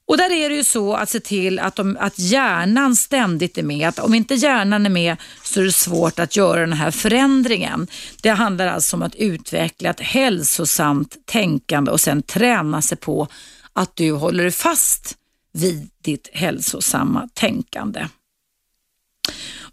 [0.06, 3.62] Och där är det ju så att se till att, de, att hjärnan ständigt är
[3.62, 3.88] med.
[3.88, 7.86] Att om inte hjärnan är med så är det svårt att göra den här förändringen.
[8.22, 13.28] Det handlar alltså om att utveckla ett hälsosamt tänkande och sen träna sig på
[13.72, 15.16] att du håller fast
[15.52, 18.06] vid ditt hälsosamma tänkande.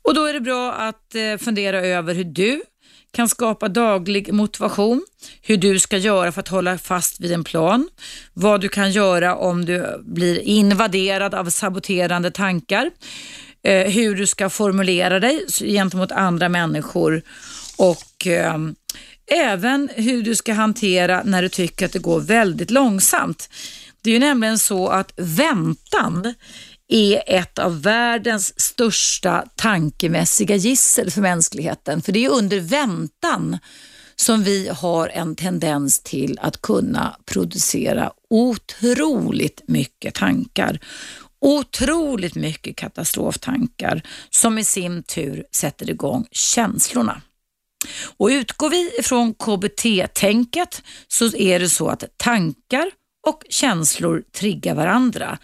[0.02, 2.62] Och Då är det bra att eh, fundera över hur du
[3.14, 5.06] kan skapa daglig motivation,
[5.42, 7.90] hur du ska göra för att hålla fast vid en plan,
[8.34, 12.92] vad du kan göra om du blir invaderad av saboterande tankar,
[13.64, 17.22] eh, hur du ska formulera dig gentemot andra människor
[17.78, 18.58] och eh,
[19.32, 23.50] även hur du ska hantera när du tycker att det går väldigt långsamt.
[24.02, 26.34] Det är ju nämligen så att väntan
[26.94, 32.02] är ett av världens största tankemässiga gissel för mänskligheten.
[32.02, 33.58] För det är under väntan
[34.16, 40.80] som vi har en tendens till att kunna producera otroligt mycket tankar.
[41.42, 47.22] Otroligt mycket katastroftankar som i sin tur sätter igång känslorna.
[48.18, 52.92] Och Utgår vi ifrån KBT-tänket så är det så att tankar
[53.28, 55.38] och känslor triggar varandra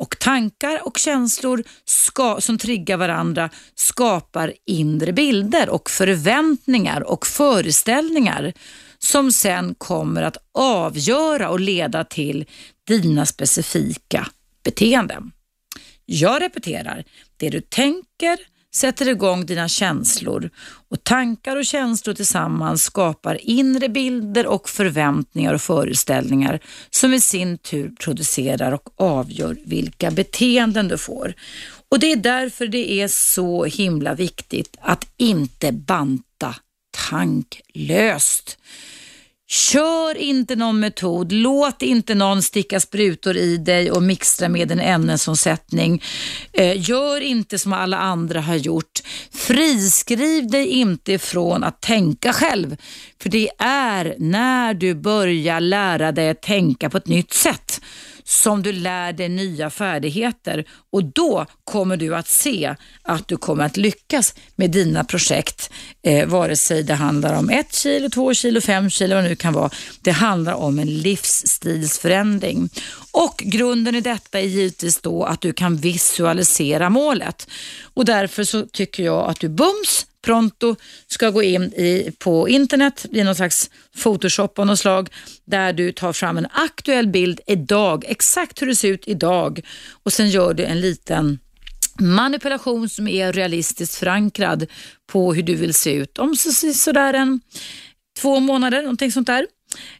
[0.00, 8.52] och tankar och känslor ska, som triggar varandra skapar inre bilder och förväntningar och föreställningar
[8.98, 12.46] som sen kommer att avgöra och leda till
[12.86, 14.26] dina specifika
[14.64, 15.32] beteenden.
[16.06, 17.04] Jag repeterar,
[17.36, 18.38] det du tänker
[18.74, 20.50] sätter igång dina känslor
[20.90, 26.60] och tankar och känslor tillsammans skapar inre bilder och förväntningar och föreställningar
[26.90, 31.34] som i sin tur producerar och avgör vilka beteenden du får.
[31.88, 36.54] Och Det är därför det är så himla viktigt att inte banta
[37.08, 38.58] tanklöst.
[39.50, 44.80] Kör inte någon metod, låt inte någon sticka sprutor i dig och mixtra med en
[44.80, 46.02] ämnesomsättning.
[46.52, 49.00] Eh, gör inte som alla andra har gjort.
[49.32, 52.76] Friskriv dig inte ifrån att tänka själv.
[53.22, 57.80] För det är när du börjar lära dig att tänka på ett nytt sätt
[58.30, 63.64] som du lär dig nya färdigheter och då kommer du att se att du kommer
[63.64, 65.70] att lyckas med dina projekt,
[66.02, 69.36] eh, vare sig det handlar om ett kilo, två kilo, fem kilo, vad det nu
[69.36, 69.70] kan vara.
[70.00, 72.68] Det handlar om en livsstilsförändring.
[73.12, 77.48] Och grunden i detta är givetvis då att du kan visualisera målet.
[77.94, 80.76] Och därför så tycker jag att du bums pronto
[81.06, 83.70] ska gå in i, på internet i någon slags
[84.02, 85.08] photoshop av något slag
[85.44, 89.60] där du tar fram en aktuell bild idag, exakt hur det ser ut idag
[90.02, 91.38] och sen gör du en liten
[91.98, 94.66] manipulation som är realistiskt förankrad
[95.12, 97.40] på hur du vill se ut om så, sådär en
[98.20, 99.46] två månader, någonting sånt där.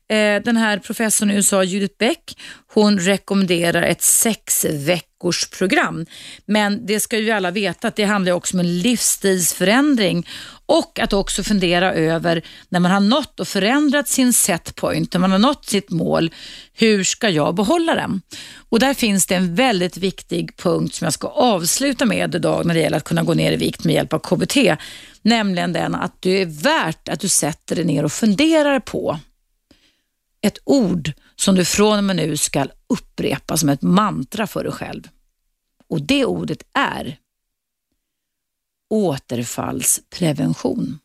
[0.09, 2.39] Eh, den här professorn i USA, Judith Beck,
[2.73, 6.07] hon rekommenderar ett sex veckors program.
[6.47, 10.27] Men det ska ju alla veta att det handlar också om en livsstilsförändring
[10.67, 15.31] och att också fundera över när man har nått och förändrat sin setpoint, när man
[15.31, 16.31] har nått sitt mål,
[16.73, 18.23] hur ska jag behålla den?
[18.69, 22.75] Och där finns det en väldigt viktig punkt som jag ska avsluta med idag när
[22.75, 24.57] det gäller att kunna gå ner i vikt med hjälp av KBT,
[25.23, 29.19] nämligen den att det är värt att du sätter dig ner och funderar på
[30.43, 34.73] ett ord som du från och med nu ska upprepa som ett mantra för dig
[34.73, 35.09] själv.
[35.89, 37.19] Och det ordet är
[38.91, 40.99] återfallsprevention.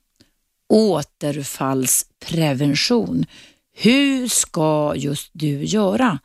[0.70, 3.26] Återfallsprevention.
[3.74, 6.20] Hur ska just du göra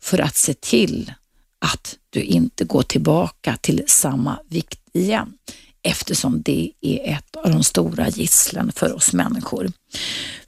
[0.00, 1.12] för att se till
[1.58, 5.38] att du inte går tillbaka till samma vikt igen?
[5.82, 9.72] Eftersom det är ett av de stora gisslen för oss människor.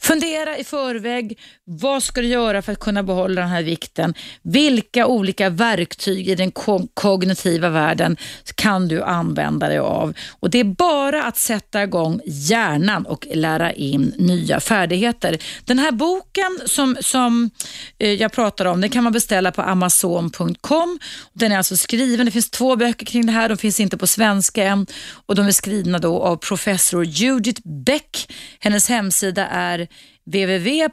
[0.06, 1.38] Fundera i förväg.
[1.64, 4.14] Vad ska du göra för att kunna behålla den här vikten?
[4.42, 6.52] Vilka olika verktyg i den
[6.94, 8.16] kognitiva världen
[8.54, 10.14] kan du använda dig av?
[10.40, 15.38] Och Det är bara att sätta igång hjärnan och lära in nya färdigheter.
[15.64, 17.50] Den här boken som, som
[17.98, 20.98] eh, jag pratar om, den kan man beställa på amazon.com.
[21.32, 24.06] Den är alltså skriven, det finns två böcker kring det här, de finns inte på
[24.06, 24.86] svenska än
[25.26, 28.32] och de är skrivna då av professor Judith Beck.
[28.60, 29.88] Hennes hemsida är
[30.26, 30.90] www.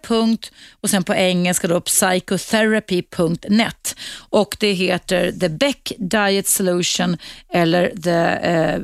[0.81, 3.95] och sen på engelska då psychotherapy.net
[4.29, 7.17] och det heter The Beck Diet Solution
[7.49, 8.77] eller The uh,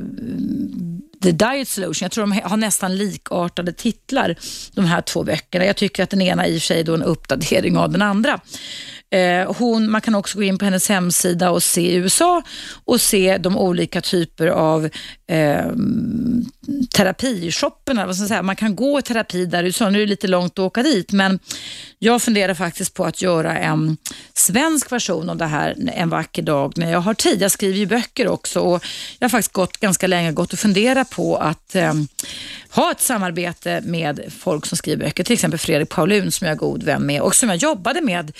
[1.22, 2.04] The Diet Solution.
[2.04, 4.36] Jag tror de har nästan likartade titlar,
[4.74, 5.64] de här två böckerna.
[5.64, 8.40] Jag tycker att den ena i och för sig är en uppdatering av den andra.
[9.10, 12.42] Eh, hon, man kan också gå in på hennes hemsida och se USA
[12.84, 14.88] och se de olika typer av
[15.26, 15.66] eh,
[16.96, 18.42] terapishopparna.
[18.42, 19.90] Man kan gå i terapi där i USA.
[19.90, 21.38] Nu är det lite långt att åka dit, men
[21.98, 23.96] jag funderar faktiskt på att göra en
[24.34, 27.42] svensk version av det här en vacker dag när jag har tid.
[27.42, 28.84] Jag skriver ju böcker också och
[29.18, 31.94] jag har faktiskt gått ganska länge gått och funderat på att eh,
[32.70, 36.58] ha ett samarbete med folk som skriver böcker, till exempel Fredrik Paulun som jag är
[36.58, 38.32] god vän med och som jag jobbade med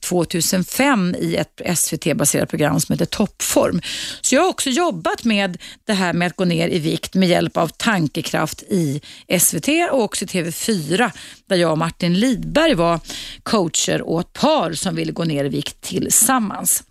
[0.00, 3.80] 2005 i ett SVT-baserat program som heter Toppform.
[4.20, 7.28] Så jag har också jobbat med det här med att gå ner i vikt med
[7.28, 9.00] hjälp av tankekraft i
[9.40, 11.10] SVT och också TV4
[11.46, 13.00] där jag och Martin Lidberg var
[13.42, 16.82] coacher åt par som ville gå ner i vikt tillsammans.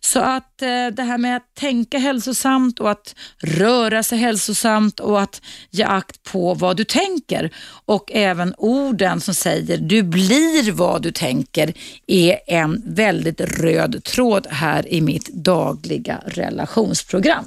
[0.00, 5.20] Så att eh, det här med att tänka hälsosamt och att röra sig hälsosamt och
[5.20, 7.50] att ge akt på vad du tänker
[7.84, 11.72] och även orden som säger du blir vad du tänker
[12.06, 17.44] är en väldigt röd tråd här i mitt dagliga relationsprogram.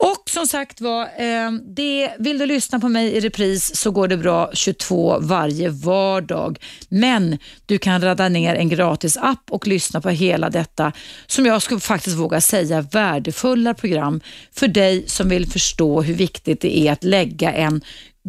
[0.00, 4.08] Och som sagt var, ehm, det, vill du lyssna på mig i repris så går
[4.08, 6.58] det bra 22 varje vardag.
[6.88, 10.92] Men du kan ladda ner en gratis app och lyssna på hela detta,
[11.26, 14.20] som jag skulle faktiskt våga säga, värdefulla program
[14.52, 17.80] för dig som vill förstå hur viktigt det är att lägga en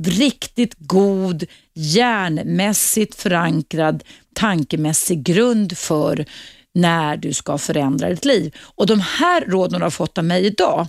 [0.06, 4.04] riktigt god, hjärnmässigt förankrad,
[4.36, 6.26] tankemässig grund för
[6.74, 8.56] när du ska förändra ditt liv.
[8.76, 10.88] Och De här råden du har fått av mig idag,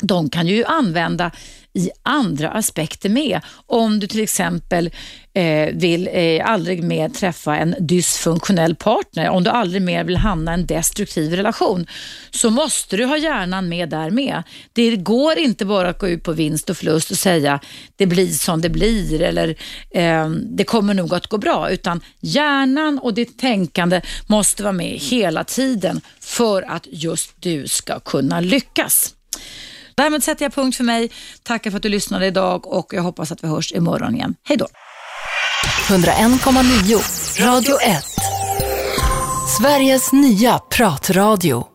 [0.00, 1.30] de kan ju använda
[1.78, 3.40] i andra aspekter med.
[3.66, 4.90] Om du till exempel
[5.34, 10.50] eh, vill eh, aldrig mer träffa en dysfunktionell partner, om du aldrig mer vill hamna
[10.50, 11.86] i en destruktiv relation,
[12.30, 14.42] så måste du ha hjärnan med där med.
[14.72, 17.60] Det går inte bara att gå ut på vinst och förlust och säga
[17.96, 19.48] det blir som det blir eller
[19.90, 24.98] eh, det kommer nog att gå bra, utan hjärnan och ditt tänkande måste vara med
[24.98, 29.14] hela tiden för att just du ska kunna lyckas.
[29.98, 31.10] Därmed sätter jag punkt för mig.
[31.42, 34.34] Tackar för att du lyssnade idag och jag hoppas att vi hörs imorgon igen.
[34.44, 34.66] Hej då!
[35.88, 38.04] 101,9 Radio 1
[39.58, 41.66] Sveriges nya pratradio